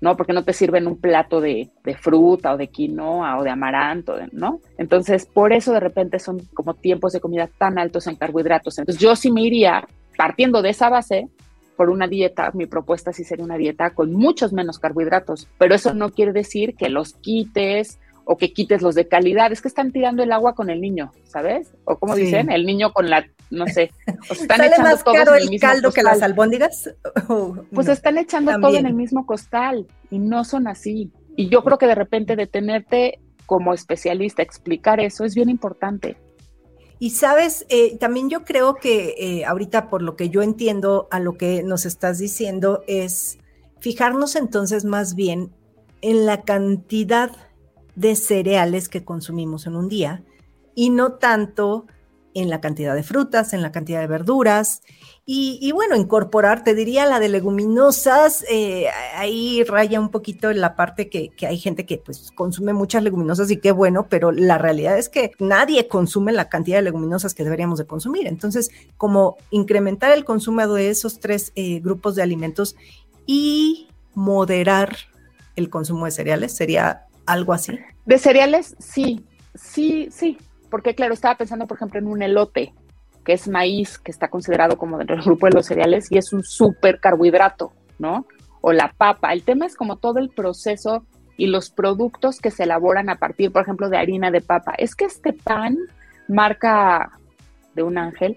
¿no? 0.00 0.16
Porque 0.16 0.32
no 0.32 0.44
te 0.44 0.52
sirven 0.52 0.86
un 0.86 0.98
plato 0.98 1.40
de, 1.40 1.70
fruta 2.00 2.52
o 2.52 2.56
de 2.56 2.68
quinoa 2.68 3.38
o 3.38 3.44
de 3.44 3.50
amaranto, 3.50 4.16
¿no? 4.32 4.60
Entonces, 4.76 5.24
por 5.24 5.54
eso 5.54 5.72
de 5.72 5.80
repente 5.80 6.18
son 6.18 6.40
como 6.52 6.74
tiempos 6.74 7.14
de 7.14 7.20
comida 7.20 7.48
tan 7.58 7.78
altos 7.78 8.06
en 8.06 8.16
carbohidratos. 8.16 8.78
Entonces, 8.78 9.00
yo 9.00 9.16
sí 9.16 9.32
me 9.32 9.42
iría 9.42 9.88
partiendo 10.16 10.60
de 10.60 10.70
esa 10.70 10.90
base 10.90 11.28
por 11.76 11.90
una 11.90 12.08
dieta, 12.08 12.50
mi 12.54 12.66
propuesta 12.66 13.12
sí 13.12 13.22
sería 13.24 13.44
una 13.44 13.58
dieta 13.58 13.90
con 13.90 14.12
muchos 14.12 14.52
menos 14.52 14.78
carbohidratos, 14.78 15.46
pero 15.58 15.74
eso 15.74 15.92
no 15.92 16.10
quiere 16.10 16.32
decir 16.32 16.74
que 16.74 16.88
los 16.88 17.12
quites 17.14 17.98
o 18.28 18.36
que 18.36 18.52
quites 18.52 18.82
los 18.82 18.96
de 18.96 19.06
calidad, 19.06 19.52
es 19.52 19.62
que 19.62 19.68
están 19.68 19.92
tirando 19.92 20.24
el 20.24 20.32
agua 20.32 20.54
con 20.56 20.68
el 20.68 20.80
niño, 20.80 21.12
¿sabes? 21.24 21.72
O 21.84 21.96
como 21.96 22.16
dicen, 22.16 22.50
el 22.50 22.66
niño 22.66 22.92
con 22.92 23.08
la, 23.08 23.24
no 23.50 23.68
sé, 23.68 23.92
o 24.28 24.32
están 24.32 24.58
¿Sale 24.58 24.66
echando 24.66 24.90
más 24.90 25.04
caro 25.04 25.34
el, 25.36 25.60
caldo 25.60 25.92
que 25.92 26.02
las 26.02 26.22
albóndigas? 26.22 26.92
pues 27.72 27.88
están 27.88 28.18
echando 28.18 28.58
todo 28.60 28.76
en 28.76 28.86
el 28.86 28.94
mismo 28.94 29.24
costal 29.26 29.86
y 30.10 30.18
no 30.18 30.44
son 30.44 30.66
así. 30.66 31.12
Y 31.36 31.48
yo 31.48 31.62
creo 31.62 31.78
que 31.78 31.86
de 31.86 31.94
repente 31.94 32.34
detenerte 32.34 33.20
como 33.46 33.72
especialista, 33.72 34.42
explicar 34.42 34.98
eso 34.98 35.24
es 35.24 35.36
bien 35.36 35.48
importante. 35.48 36.16
Y 36.98 37.10
sabes, 37.10 37.64
eh, 37.68 37.96
también 37.98 38.28
yo 38.28 38.44
creo 38.44 38.74
que 38.74 39.14
eh, 39.18 39.44
ahorita 39.44 39.88
por 39.88 40.02
lo 40.02 40.16
que 40.16 40.30
yo 40.30 40.42
entiendo 40.42 41.06
a 41.12 41.20
lo 41.20 41.36
que 41.36 41.62
nos 41.62 41.86
estás 41.86 42.18
diciendo 42.18 42.82
es 42.88 43.38
fijarnos 43.78 44.34
entonces 44.34 44.84
más 44.84 45.14
bien 45.14 45.52
en 46.00 46.26
la 46.26 46.42
cantidad 46.42 47.45
de 47.96 48.14
cereales 48.14 48.88
que 48.88 49.04
consumimos 49.04 49.66
en 49.66 49.74
un 49.74 49.88
día 49.88 50.22
y 50.74 50.90
no 50.90 51.14
tanto 51.14 51.86
en 52.34 52.50
la 52.50 52.60
cantidad 52.60 52.94
de 52.94 53.02
frutas, 53.02 53.54
en 53.54 53.62
la 53.62 53.72
cantidad 53.72 53.98
de 54.00 54.06
verduras. 54.06 54.82
Y, 55.24 55.72
bueno, 55.72 55.96
incorporar, 55.96 56.62
te 56.62 56.74
diría 56.74 57.06
la 57.06 57.18
de 57.18 57.30
leguminosas, 57.30 58.44
eh, 58.48 58.88
ahí 59.16 59.64
raya 59.64 59.98
un 59.98 60.10
poquito 60.10 60.50
en 60.50 60.60
la 60.60 60.76
parte 60.76 61.08
que, 61.08 61.30
que, 61.30 61.46
hay 61.46 61.58
gente 61.58 61.86
que 61.86 61.96
pues 61.96 62.30
consume 62.32 62.74
muchas 62.74 63.02
leguminosas 63.02 63.50
y 63.50 63.56
qué 63.56 63.72
bueno, 63.72 64.06
pero 64.08 64.30
la 64.30 64.58
realidad 64.58 64.98
es 64.98 65.08
que 65.08 65.32
nadie 65.40 65.88
consume 65.88 66.30
la 66.32 66.48
cantidad 66.50 66.76
de 66.76 66.82
leguminosas 66.82 67.34
que 67.34 67.42
deberíamos 67.42 67.78
de 67.78 67.86
consumir. 67.86 68.26
Entonces, 68.26 68.70
como 68.98 69.36
incrementar 69.50 70.12
el 70.12 70.24
consumo 70.24 70.68
de 70.68 70.90
esos 70.90 71.18
tres 71.18 71.52
eh, 71.56 71.80
grupos 71.80 72.14
de 72.14 72.22
alimentos 72.22 72.76
y 73.24 73.88
moderar 74.14 74.94
el 75.56 75.70
consumo 75.70 76.04
de 76.04 76.10
cereales 76.10 76.54
sería 76.54 77.06
algo 77.26 77.52
así. 77.52 77.78
De 78.04 78.18
cereales, 78.18 78.76
sí, 78.78 79.24
sí, 79.54 80.08
sí, 80.10 80.38
porque 80.70 80.94
claro, 80.94 81.14
estaba 81.14 81.36
pensando, 81.36 81.66
por 81.66 81.76
ejemplo, 81.76 81.98
en 81.98 82.06
un 82.06 82.22
elote, 82.22 82.72
que 83.24 83.32
es 83.32 83.48
maíz, 83.48 83.98
que 83.98 84.12
está 84.12 84.28
considerado 84.28 84.78
como 84.78 84.98
dentro 84.98 85.16
del 85.16 85.24
grupo 85.26 85.46
de 85.46 85.52
los 85.52 85.66
cereales 85.66 86.10
y 86.10 86.18
es 86.18 86.32
un 86.32 86.42
súper 86.42 87.00
carbohidrato, 87.00 87.72
¿no? 87.98 88.26
O 88.60 88.72
la 88.72 88.92
papa. 88.96 89.32
El 89.32 89.42
tema 89.42 89.66
es 89.66 89.76
como 89.76 89.96
todo 89.96 90.18
el 90.18 90.30
proceso 90.30 91.04
y 91.36 91.48
los 91.48 91.70
productos 91.70 92.40
que 92.40 92.50
se 92.50 92.64
elaboran 92.64 93.10
a 93.10 93.16
partir, 93.16 93.52
por 93.52 93.62
ejemplo, 93.62 93.88
de 93.90 93.98
harina 93.98 94.30
de 94.30 94.40
papa. 94.40 94.74
Es 94.78 94.94
que 94.94 95.04
este 95.04 95.32
pan, 95.32 95.76
marca 96.28 97.10
de 97.74 97.82
un 97.82 97.98
ángel, 97.98 98.36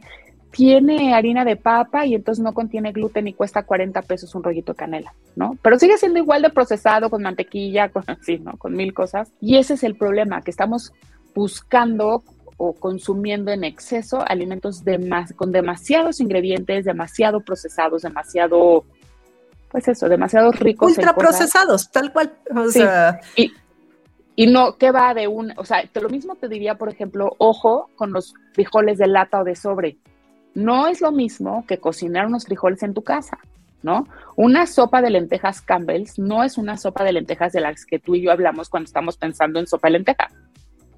tiene 0.51 1.13
harina 1.13 1.45
de 1.45 1.55
papa 1.55 2.05
y 2.05 2.15
entonces 2.15 2.43
no 2.43 2.53
contiene 2.53 2.91
gluten 2.91 3.27
y 3.27 3.33
cuesta 3.33 3.63
40 3.63 4.01
pesos 4.03 4.33
un 4.33 4.43
rollito 4.43 4.73
de 4.73 4.77
canela, 4.77 5.13
¿no? 5.35 5.57
Pero 5.61 5.77
sigue 5.77 5.97
siendo 5.97 6.19
igual 6.19 6.41
de 6.41 6.49
procesado 6.49 7.09
con 7.09 7.21
mantequilla, 7.21 7.89
con 7.89 8.03
así, 8.07 8.39
¿no? 8.39 8.57
Con 8.57 8.75
mil 8.75 8.93
cosas. 8.93 9.31
Y 9.39 9.57
ese 9.57 9.75
es 9.75 9.83
el 9.83 9.95
problema, 9.95 10.41
que 10.41 10.51
estamos 10.51 10.93
buscando 11.35 12.23
o 12.57 12.73
consumiendo 12.73 13.51
en 13.51 13.63
exceso 13.63 14.23
alimentos 14.27 14.83
con 15.35 15.51
demasiados 15.51 16.19
ingredientes, 16.19 16.83
demasiado 16.83 17.39
procesados, 17.39 18.01
demasiado, 18.01 18.83
pues 19.71 19.87
eso, 19.87 20.09
demasiado 20.09 20.51
ricos. 20.51 20.97
Ultraprocesados, 20.97 21.89
tal 21.89 22.11
cual. 22.11 22.33
O 22.53 22.69
sea... 22.69 23.21
y, 23.37 23.53
y 24.35 24.47
no, 24.47 24.77
¿qué 24.77 24.91
va 24.91 25.13
de 25.13 25.27
un, 25.27 25.53
o 25.57 25.63
sea, 25.63 25.83
lo 25.93 26.09
mismo 26.09 26.35
te 26.35 26.49
diría, 26.49 26.75
por 26.75 26.89
ejemplo, 26.89 27.33
ojo 27.37 27.89
con 27.95 28.11
los 28.11 28.33
frijoles 28.53 28.97
de 28.97 29.07
lata 29.07 29.39
o 29.39 29.43
de 29.45 29.55
sobre 29.55 29.97
no 30.53 30.87
es 30.87 31.01
lo 31.01 31.11
mismo 31.11 31.65
que 31.67 31.77
cocinar 31.77 32.27
unos 32.27 32.45
frijoles 32.45 32.83
en 32.83 32.93
tu 32.93 33.03
casa, 33.03 33.37
¿no? 33.81 34.07
Una 34.35 34.65
sopa 34.65 35.01
de 35.01 35.09
lentejas 35.09 35.61
Campbell's 35.61 36.19
no 36.19 36.43
es 36.43 36.57
una 36.57 36.77
sopa 36.77 37.03
de 37.03 37.13
lentejas 37.13 37.53
de 37.53 37.61
las 37.61 37.85
que 37.85 37.99
tú 37.99 38.15
y 38.15 38.21
yo 38.21 38.31
hablamos 38.31 38.69
cuando 38.69 38.87
estamos 38.87 39.17
pensando 39.17 39.59
en 39.59 39.67
sopa 39.67 39.87
de 39.87 39.93
lenteja. 39.93 40.29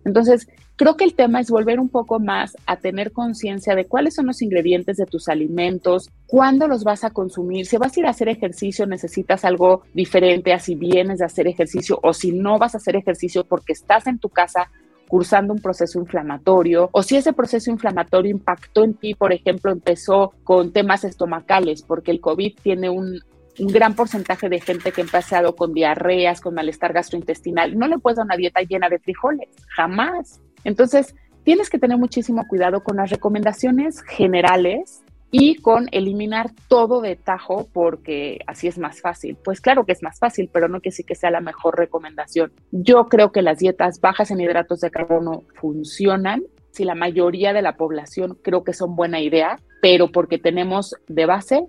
Entonces, 0.04 0.48
creo 0.78 0.98
que 0.98 1.04
el 1.04 1.14
tema 1.14 1.40
es 1.40 1.52
volver 1.52 1.80
un 1.80 1.90
poco 1.90 2.20
más 2.20 2.58
a 2.66 2.78
tener 2.78 3.12
conciencia 3.12 3.76
de 3.76 3.86
cuáles 3.86 4.16
son 4.16 4.26
los 4.26 4.42
ingredientes 4.42 4.98
de 4.98 5.06
tus 5.06 5.28
alimentos, 5.28 6.10
cuándo 6.26 6.68
los 6.68 6.84
vas 6.84 7.04
a 7.04 7.12
consumir. 7.12 7.68
Si 7.68 7.78
vas 7.78 7.96
a 7.96 8.00
ir 8.00 8.06
a 8.08 8.10
hacer 8.10 8.28
ejercicio, 8.30 8.88
necesitas 8.88 9.46
algo 9.46 9.84
diferente 9.94 10.54
a 10.54 10.60
si 10.60 10.76
vienes 10.76 11.20
de 11.20 11.26
hacer 11.26 11.48
ejercicio 11.48 12.00
o 12.02 12.14
si 12.14 12.32
no 12.32 12.58
vas 12.58 12.74
a 12.74 12.78
hacer 12.78 12.96
ejercicio 12.96 13.44
porque 13.44 13.74
estás 13.74 14.08
en 14.08 14.18
tu 14.18 14.30
casa, 14.30 14.72
cursando 15.12 15.52
un 15.52 15.60
proceso 15.60 16.00
inflamatorio 16.00 16.88
o 16.93 17.04
si 17.04 17.17
ese 17.17 17.34
proceso 17.34 17.69
inflamatorio 17.69 18.32
impactó 18.32 18.86
en 18.86 18.93
ti, 18.93 19.13
por 19.13 19.34
ejemplo, 19.34 19.69
empezó 19.69 20.32
con 20.45 20.71
temas 20.71 21.04
estomacales, 21.04 21.82
porque 21.84 22.12
el 22.12 22.21
COVID 22.21 22.56
tiene 22.63 22.89
un, 22.89 23.19
gran 23.58 23.93
porcentaje 23.93 24.47
de 24.47 24.62
gente 24.62 24.93
que 24.93 25.02
ha 25.02 25.04
empezado 25.04 25.54
con 25.58 25.74
diarreas, 25.74 26.39
con 26.39 26.54
malestar 26.54 26.93
gastrointestinal. 26.93 27.78
No 27.78 27.89
le 27.89 28.00
puedes 28.00 28.15
dar 28.15 28.26
una 28.26 28.38
dieta 28.38 28.62
llena 28.62 28.88
de 28.88 29.00
frijoles, 29.00 29.50
jamás. 29.76 30.39
Entonces, 30.63 31.13
tienes 31.43 31.69
que 31.69 31.78
tener 31.78 31.97
muchísimo 31.97 32.47
cuidado 32.47 32.82
con 32.82 32.95
las 32.95 33.10
recomendaciones 33.10 34.02
generales 34.04 35.04
y 35.32 35.56
con 35.56 35.88
eliminar 35.91 36.52
todo 36.67 37.00
de 37.02 37.15
tajo 37.15 37.67
porque 37.72 38.39
así 38.48 38.67
es 38.67 38.78
más 38.78 39.00
fácil. 39.00 39.38
Pues 39.41 39.62
claro 39.62 39.86
que 39.86 39.94
es 39.94 40.04
más 40.04 40.20
fácil, 40.20 40.50
pero 40.52 40.67
no 40.67 40.82
que 40.82 40.91
sí 40.91 41.04
que 41.04 41.15
sea 41.15 41.32
la 41.32 41.39
mejor 41.39 41.78
recomendación. 41.78 42.52
Yo 42.72 43.06
creo 43.08 43.32
que 43.32 43.41
las 43.41 43.60
dietas 43.60 44.02
bajas 44.02 44.30
en 44.30 44.41
hidratos 44.41 44.82
de 44.82 44.91
carbono 44.91 45.44
funcionan. 45.56 46.44
Si 46.72 46.84
la 46.84 46.96
mayoría 46.96 47.54
de 47.54 47.62
la 47.62 47.78
población 47.78 48.38
creo 48.41 48.63
que 48.63 48.74
son 48.74 48.96
buena 48.96 49.22
idea, 49.22 49.60
pero 49.82 50.12
porque 50.12 50.38
tenemos 50.38 50.96
de 51.08 51.26
base 51.26 51.65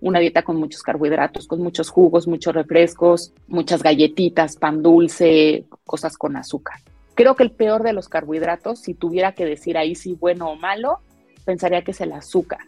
una 0.00 0.18
dieta 0.18 0.42
con 0.42 0.56
muchos 0.56 0.82
carbohidratos, 0.82 1.46
con 1.46 1.60
muchos 1.60 1.90
jugos, 1.90 2.26
muchos 2.26 2.54
refrescos, 2.54 3.34
muchas 3.48 3.82
galletitas, 3.82 4.56
pan 4.56 4.82
dulce, 4.82 5.66
cosas 5.84 6.16
con 6.16 6.36
azúcar. 6.36 6.78
Creo 7.14 7.34
que 7.34 7.42
el 7.42 7.50
peor 7.50 7.82
de 7.82 7.92
los 7.92 8.08
carbohidratos, 8.08 8.80
si 8.80 8.94
tuviera 8.94 9.32
que 9.32 9.44
decir 9.44 9.76
ahí 9.76 9.94
si 9.94 10.14
bueno 10.14 10.48
o 10.48 10.56
malo, 10.56 11.00
pensaría 11.44 11.82
que 11.82 11.90
es 11.90 12.00
el 12.00 12.12
azúcar 12.12 12.60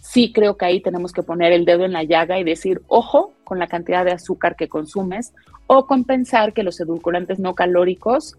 sí 0.00 0.32
creo 0.32 0.56
que 0.56 0.64
ahí 0.64 0.80
tenemos 0.80 1.12
que 1.12 1.22
poner 1.22 1.52
el 1.52 1.64
dedo 1.64 1.84
en 1.84 1.92
la 1.92 2.04
llaga 2.04 2.38
y 2.38 2.44
decir, 2.44 2.82
ojo 2.88 3.34
con 3.44 3.58
la 3.58 3.66
cantidad 3.66 4.04
de 4.04 4.12
azúcar 4.12 4.56
que 4.56 4.68
consumes 4.68 5.32
o 5.66 5.86
compensar 5.86 6.52
que 6.52 6.62
los 6.62 6.80
edulcorantes 6.80 7.38
no 7.38 7.54
calóricos 7.54 8.36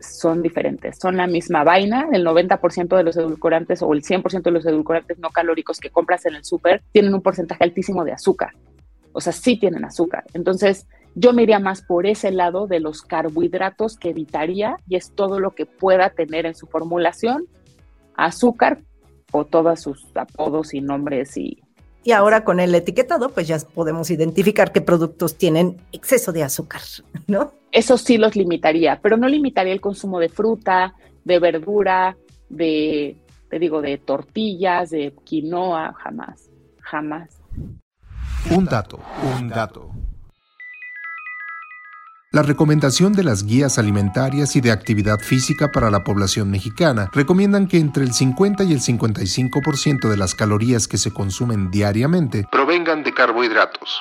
son 0.00 0.42
diferentes, 0.42 0.98
son 1.00 1.16
la 1.16 1.26
misma 1.26 1.64
vaina, 1.64 2.08
el 2.12 2.24
90% 2.24 2.96
de 2.96 3.02
los 3.02 3.16
edulcorantes 3.16 3.82
o 3.82 3.92
el 3.92 4.02
100% 4.02 4.42
de 4.42 4.50
los 4.52 4.64
edulcorantes 4.64 5.18
no 5.18 5.30
calóricos 5.30 5.80
que 5.80 5.90
compras 5.90 6.24
en 6.26 6.36
el 6.36 6.44
súper 6.44 6.82
tienen 6.92 7.12
un 7.14 7.22
porcentaje 7.22 7.64
altísimo 7.64 8.04
de 8.04 8.12
azúcar, 8.12 8.52
o 9.12 9.20
sea, 9.20 9.32
sí 9.32 9.58
tienen 9.58 9.84
azúcar. 9.84 10.24
Entonces, 10.34 10.86
yo 11.16 11.32
me 11.32 11.42
iría 11.42 11.58
más 11.58 11.82
por 11.82 12.06
ese 12.06 12.30
lado 12.30 12.68
de 12.68 12.78
los 12.78 13.02
carbohidratos 13.02 13.96
que 13.96 14.10
evitaría 14.10 14.76
y 14.88 14.94
es 14.94 15.10
todo 15.10 15.40
lo 15.40 15.50
que 15.50 15.66
pueda 15.66 16.10
tener 16.10 16.46
en 16.46 16.54
su 16.54 16.66
formulación 16.66 17.46
azúcar 18.14 18.78
o 19.32 19.44
todos 19.44 19.80
sus 19.80 20.04
apodos 20.14 20.74
y 20.74 20.80
nombres 20.80 21.36
y... 21.36 21.62
Y 22.04 22.12
ahora 22.12 22.44
con 22.44 22.60
el 22.60 22.74
etiquetado, 22.74 23.30
pues 23.30 23.48
ya 23.48 23.58
podemos 23.74 24.10
identificar 24.10 24.72
qué 24.72 24.80
productos 24.80 25.36
tienen 25.36 25.76
exceso 25.92 26.32
de 26.32 26.42
azúcar, 26.42 26.80
¿no? 27.26 27.52
Eso 27.70 27.98
sí 27.98 28.16
los 28.16 28.34
limitaría, 28.34 29.00
pero 29.02 29.16
no 29.16 29.28
limitaría 29.28 29.72
el 29.72 29.80
consumo 29.80 30.18
de 30.18 30.30
fruta, 30.30 30.94
de 31.24 31.38
verdura, 31.38 32.16
de, 32.48 33.16
te 33.50 33.58
digo, 33.58 33.82
de 33.82 33.98
tortillas, 33.98 34.90
de 34.90 35.12
quinoa, 35.24 35.92
jamás, 35.98 36.48
jamás. 36.80 37.40
Un 38.50 38.64
dato, 38.64 39.00
un 39.38 39.48
dato. 39.48 39.90
La 42.38 42.44
recomendación 42.44 43.14
de 43.14 43.24
las 43.24 43.44
guías 43.44 43.80
alimentarias 43.80 44.54
y 44.54 44.60
de 44.60 44.70
actividad 44.70 45.18
física 45.18 45.72
para 45.72 45.90
la 45.90 46.04
población 46.04 46.52
mexicana 46.52 47.10
recomiendan 47.12 47.66
que 47.66 47.78
entre 47.78 48.04
el 48.04 48.12
50 48.12 48.62
y 48.62 48.72
el 48.72 48.78
55% 48.78 50.08
de 50.08 50.16
las 50.16 50.36
calorías 50.36 50.86
que 50.86 50.98
se 50.98 51.12
consumen 51.12 51.72
diariamente 51.72 52.46
provengan 52.48 53.02
de 53.02 53.12
carbohidratos. 53.12 54.00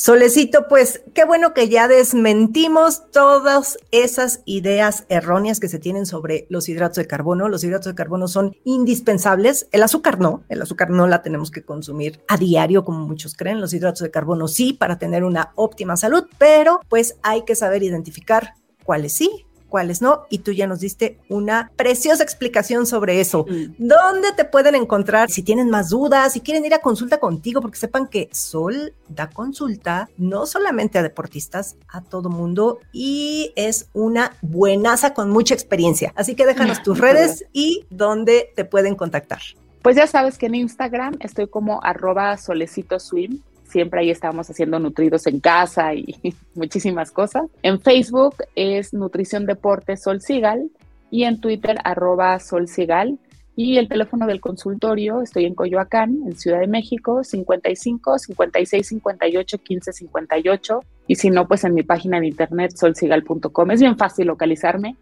Solecito, 0.00 0.68
pues 0.68 1.02
qué 1.12 1.24
bueno 1.24 1.52
que 1.52 1.68
ya 1.68 1.88
desmentimos 1.88 3.10
todas 3.10 3.78
esas 3.90 4.42
ideas 4.44 5.04
erróneas 5.08 5.58
que 5.58 5.68
se 5.68 5.80
tienen 5.80 6.06
sobre 6.06 6.46
los 6.50 6.68
hidratos 6.68 6.98
de 6.98 7.08
carbono. 7.08 7.48
Los 7.48 7.64
hidratos 7.64 7.86
de 7.86 7.96
carbono 7.96 8.28
son 8.28 8.56
indispensables. 8.62 9.66
El 9.72 9.82
azúcar 9.82 10.20
no, 10.20 10.44
el 10.48 10.62
azúcar 10.62 10.90
no 10.90 11.08
la 11.08 11.22
tenemos 11.22 11.50
que 11.50 11.64
consumir 11.64 12.20
a 12.28 12.36
diario 12.36 12.84
como 12.84 13.08
muchos 13.08 13.34
creen. 13.34 13.60
Los 13.60 13.74
hidratos 13.74 14.02
de 14.02 14.12
carbono 14.12 14.46
sí 14.46 14.72
para 14.72 15.00
tener 15.00 15.24
una 15.24 15.50
óptima 15.56 15.96
salud, 15.96 16.26
pero 16.38 16.80
pues 16.88 17.16
hay 17.24 17.44
que 17.44 17.56
saber 17.56 17.82
identificar 17.82 18.54
cuáles 18.84 19.14
sí 19.14 19.47
cuáles 19.68 20.02
no, 20.02 20.24
y 20.30 20.38
tú 20.38 20.52
ya 20.52 20.66
nos 20.66 20.80
diste 20.80 21.18
una 21.28 21.70
preciosa 21.76 22.22
explicación 22.22 22.86
sobre 22.86 23.20
eso. 23.20 23.46
Mm. 23.48 23.74
¿Dónde 23.78 24.32
te 24.36 24.44
pueden 24.44 24.74
encontrar 24.74 25.30
si 25.30 25.42
tienen 25.42 25.70
más 25.70 25.90
dudas, 25.90 26.32
si 26.32 26.40
quieren 26.40 26.64
ir 26.64 26.74
a 26.74 26.80
consulta 26.80 27.18
contigo? 27.18 27.60
Porque 27.60 27.78
sepan 27.78 28.08
que 28.08 28.28
Sol 28.32 28.94
da 29.08 29.30
consulta 29.30 30.08
no 30.16 30.46
solamente 30.46 30.98
a 30.98 31.02
deportistas, 31.02 31.76
a 31.88 32.02
todo 32.02 32.30
mundo, 32.30 32.78
y 32.92 33.52
es 33.56 33.88
una 33.92 34.36
buenaza 34.42 35.14
con 35.14 35.30
mucha 35.30 35.54
experiencia. 35.54 36.12
Así 36.16 36.34
que 36.34 36.46
déjanos 36.46 36.82
tus 36.82 36.98
redes 36.98 37.44
y 37.52 37.86
dónde 37.90 38.52
te 38.54 38.64
pueden 38.64 38.94
contactar. 38.94 39.40
Pues 39.82 39.96
ya 39.96 40.06
sabes 40.06 40.38
que 40.38 40.46
en 40.46 40.56
Instagram 40.56 41.16
estoy 41.20 41.48
como 41.48 41.82
arroba 41.82 42.36
solecitoswim 42.36 43.42
siempre 43.68 44.00
ahí 44.00 44.10
estamos 44.10 44.50
haciendo 44.50 44.78
nutridos 44.78 45.26
en 45.26 45.40
casa 45.40 45.94
y 45.94 46.16
muchísimas 46.54 47.10
cosas. 47.10 47.44
En 47.62 47.80
Facebook 47.80 48.36
es 48.54 48.92
Nutrición 48.92 49.46
Deporte 49.46 49.96
Sol 49.96 50.20
Sigal 50.20 50.70
y 51.10 51.24
en 51.24 51.40
Twitter 51.40 51.76
arroba 51.84 52.38
Sol 52.40 52.68
Sigal. 52.68 53.18
Y 53.54 53.76
el 53.78 53.88
teléfono 53.88 54.28
del 54.28 54.40
consultorio, 54.40 55.20
estoy 55.20 55.44
en 55.44 55.54
Coyoacán, 55.56 56.20
en 56.24 56.36
Ciudad 56.36 56.60
de 56.60 56.68
México, 56.68 57.24
55 57.24 58.18
56 58.20 58.86
58 58.86 59.58
15 59.58 59.92
58. 59.92 60.80
Y 61.08 61.16
si 61.16 61.30
no, 61.30 61.48
pues 61.48 61.64
en 61.64 61.74
mi 61.74 61.82
página 61.82 62.20
de 62.20 62.28
internet 62.28 62.76
solsigal.com. 62.76 63.70
Es 63.72 63.80
bien 63.80 63.98
fácil 63.98 64.28
localizarme. 64.28 64.96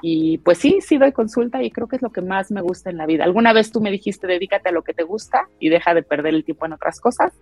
Y 0.00 0.38
pues 0.38 0.58
sí, 0.58 0.78
sí 0.80 0.96
doy 0.96 1.10
consulta 1.10 1.62
y 1.62 1.70
creo 1.70 1.88
que 1.88 1.96
es 1.96 2.02
lo 2.02 2.10
que 2.10 2.20
más 2.20 2.50
me 2.50 2.60
gusta 2.60 2.90
en 2.90 2.98
la 2.98 3.06
vida. 3.06 3.24
Alguna 3.24 3.52
vez 3.52 3.72
tú 3.72 3.80
me 3.80 3.90
dijiste, 3.90 4.26
dedícate 4.26 4.68
a 4.68 4.72
lo 4.72 4.82
que 4.82 4.94
te 4.94 5.02
gusta 5.02 5.48
y 5.58 5.68
deja 5.68 5.94
de 5.94 6.02
perder 6.04 6.34
el 6.34 6.44
tiempo 6.44 6.66
en 6.66 6.74
otras 6.74 7.00
cosas. 7.00 7.32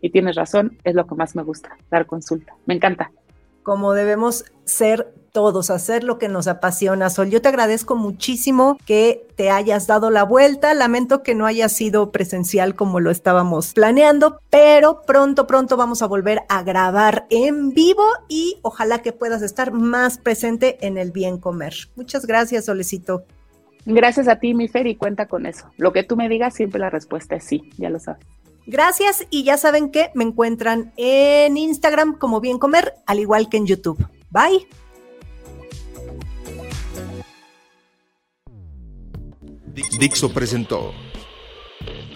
Y 0.00 0.10
tienes 0.10 0.36
razón, 0.36 0.78
es 0.84 0.94
lo 0.94 1.06
que 1.06 1.14
más 1.14 1.34
me 1.34 1.42
gusta, 1.42 1.76
dar 1.90 2.06
consulta. 2.06 2.54
Me 2.66 2.74
encanta. 2.74 3.10
Como 3.62 3.92
debemos 3.94 4.44
ser 4.64 5.12
todos, 5.36 5.68
hacer 5.68 6.02
lo 6.02 6.16
que 6.16 6.28
nos 6.28 6.46
apasiona. 6.46 7.10
Sol, 7.10 7.28
yo 7.28 7.42
te 7.42 7.48
agradezco 7.48 7.94
muchísimo 7.94 8.78
que 8.86 9.26
te 9.36 9.50
hayas 9.50 9.86
dado 9.86 10.08
la 10.08 10.22
vuelta. 10.22 10.72
Lamento 10.72 11.22
que 11.22 11.34
no 11.34 11.44
haya 11.44 11.68
sido 11.68 12.10
presencial 12.10 12.74
como 12.74 13.00
lo 13.00 13.10
estábamos 13.10 13.74
planeando, 13.74 14.40
pero 14.48 15.02
pronto, 15.02 15.46
pronto 15.46 15.76
vamos 15.76 16.00
a 16.00 16.06
volver 16.06 16.40
a 16.48 16.62
grabar 16.62 17.26
en 17.28 17.68
vivo 17.74 18.04
y 18.28 18.56
ojalá 18.62 19.02
que 19.02 19.12
puedas 19.12 19.42
estar 19.42 19.72
más 19.72 20.16
presente 20.16 20.78
en 20.86 20.96
el 20.96 21.12
bien 21.12 21.38
comer. 21.38 21.74
Muchas 21.96 22.24
gracias, 22.24 22.64
Solecito. 22.64 23.24
Gracias 23.84 24.28
a 24.28 24.36
ti, 24.36 24.54
mi 24.54 24.68
Fer, 24.68 24.86
y 24.86 24.96
cuenta 24.96 25.26
con 25.26 25.44
eso. 25.44 25.70
Lo 25.76 25.92
que 25.92 26.02
tú 26.02 26.16
me 26.16 26.30
digas, 26.30 26.54
siempre 26.54 26.80
la 26.80 26.88
respuesta 26.88 27.36
es 27.36 27.44
sí, 27.44 27.70
ya 27.76 27.90
lo 27.90 28.00
sabes. 28.00 28.26
Gracias 28.66 29.26
y 29.30 29.44
ya 29.44 29.56
saben 29.56 29.90
que 29.90 30.10
me 30.14 30.24
encuentran 30.24 30.92
en 30.96 31.56
Instagram 31.56 32.18
como 32.18 32.40
Bien 32.40 32.58
Comer, 32.58 32.94
al 33.06 33.20
igual 33.20 33.48
que 33.48 33.56
en 33.56 33.66
YouTube. 33.66 34.06
Bye. 34.30 34.66
Dixo 39.98 40.32
presentó 40.32 40.92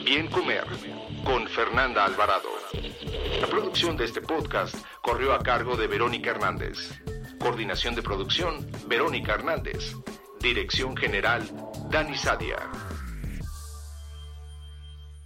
Bien 0.05 0.27
Comer 0.29 0.65
con 1.25 1.47
Fernanda 1.47 2.05
Alvarado. 2.05 2.49
La 3.41 3.47
producción 3.47 3.97
de 3.97 4.07
este 4.07 4.21
podcast 4.21 4.75
corrió 5.03 5.33
a 5.33 5.39
cargo 5.39 5.77
de 5.77 5.87
Verónica 5.87 6.31
Hernández. 6.31 6.91
Coordinación 7.39 7.95
de 7.95 8.03
producción, 8.03 8.67
Verónica 8.87 9.35
Hernández. 9.35 9.95
Dirección 10.41 10.97
General, 10.97 11.43
Dani 11.91 12.17
Sadia. 12.17 12.57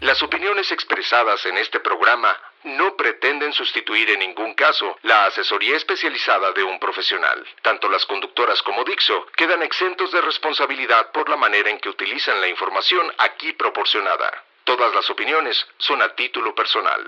Las 0.05 0.23
opiniones 0.23 0.71
expresadas 0.71 1.47
en 1.47 1.57
este 1.57 1.81
programa 1.81 2.37
no 2.65 2.95
pretenden 2.95 3.55
sustituir 3.55 4.11
en 4.11 4.19
ningún 4.19 4.53
caso 4.53 4.99
la 5.03 5.25
asesoría 5.25 5.79
especializada 5.79 6.53
de 6.53 6.63
un 6.63 6.79
profesional. 6.79 7.43
Tanto 7.63 7.89
las 7.89 8.05
conductoras 8.05 8.61
como 8.61 8.85
Dixo 8.85 9.25
quedan 9.35 9.63
exentos 9.63 10.13
de 10.13 10.21
responsabilidad 10.21 11.11
por 11.11 11.31
la 11.31 11.39
manera 11.39 11.71
en 11.71 11.79
que 11.79 11.89
utilizan 11.89 12.39
la 12.39 12.49
información 12.49 13.11
aquí 13.17 13.55
proporcionada. 13.55 14.31
Todas 14.65 14.95
las 14.95 15.09
opiniones 15.09 15.57
son 15.79 16.03
a 16.03 16.15
título 16.15 16.55
personal. 16.55 17.01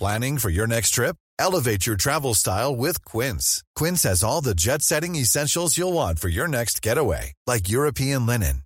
Planning 0.00 0.38
for 0.38 0.50
your 0.50 0.66
next 0.66 0.90
trip? 0.90 1.14
Elevate 1.38 1.86
your 1.86 1.96
travel 1.96 2.34
style 2.34 2.74
with 2.74 3.04
Quince. 3.04 3.62
Quince 3.76 4.02
has 4.02 4.24
all 4.24 4.40
the 4.40 4.56
jet-setting 4.56 5.14
essentials 5.14 5.78
you'll 5.78 5.92
want 5.92 6.18
for 6.18 6.28
your 6.28 6.48
next 6.48 6.82
getaway, 6.82 7.32
like 7.46 7.68
European 7.68 8.26
linen 8.26 8.65